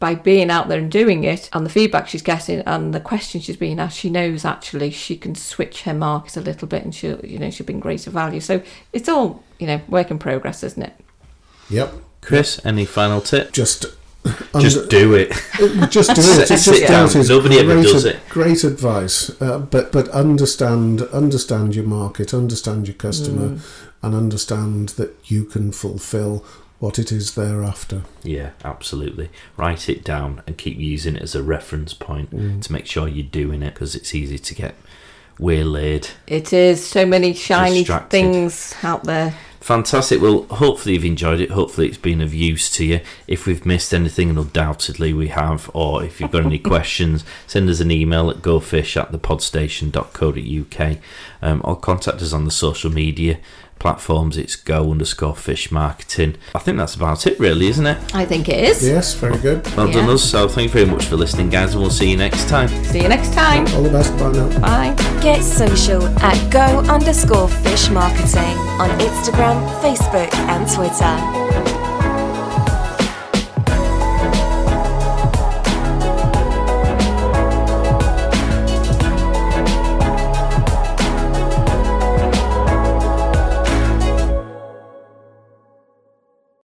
[0.00, 3.44] by being out there and doing it and the feedback she's getting and the questions
[3.44, 6.94] she's being asked she knows actually she can switch her market a little bit and
[6.94, 10.62] she'll you know she'll bring greater value so it's all you know work in progress
[10.62, 10.94] isn't it
[11.70, 11.92] Yep.
[12.22, 13.52] Chris, any final tip?
[13.52, 13.84] Just
[14.58, 15.28] Just do it.
[15.90, 16.46] just do it.
[16.46, 17.08] Set Just it down.
[17.08, 17.20] do it.
[17.20, 18.20] is Nobody ever great does ad- it.
[18.28, 23.60] Great advice, uh, but but understand understand your market, understand your customer, Mm.
[24.02, 26.44] And understand that you can fulfil
[26.78, 27.58] what it is they're.
[28.22, 29.30] Yeah, absolutely.
[29.56, 32.62] Write it down and keep using it as a reference point Mm.
[32.62, 34.74] to make sure you're doing it because it's easy to get
[35.40, 36.10] waylaid.
[36.26, 38.10] it is so many shiny Distracted.
[38.10, 40.22] things out there Fantastic.
[40.22, 41.50] Well, hopefully you've enjoyed it.
[41.50, 43.00] Hopefully it's been of use to you.
[43.26, 47.68] If we've missed anything, and undoubtedly we have, or if you've got any questions, send
[47.68, 50.98] us an email at gofish at thepodstation.co.uk
[51.42, 53.38] um, or contact us on the social media
[53.78, 54.36] platforms.
[54.36, 56.36] It's go underscore fish marketing.
[56.54, 57.98] I think that's about it, really, isn't it?
[58.14, 59.66] i think it is Yes, very good.
[59.76, 60.22] Well done us.
[60.22, 62.68] So thank you very much for listening, guys, and we'll see you next time.
[62.84, 64.12] see you next time All the best.
[64.18, 64.60] Bye now.
[64.60, 71.77] bye Get social at go underscore fish marketing on Instagram, Facebook, and Twitter.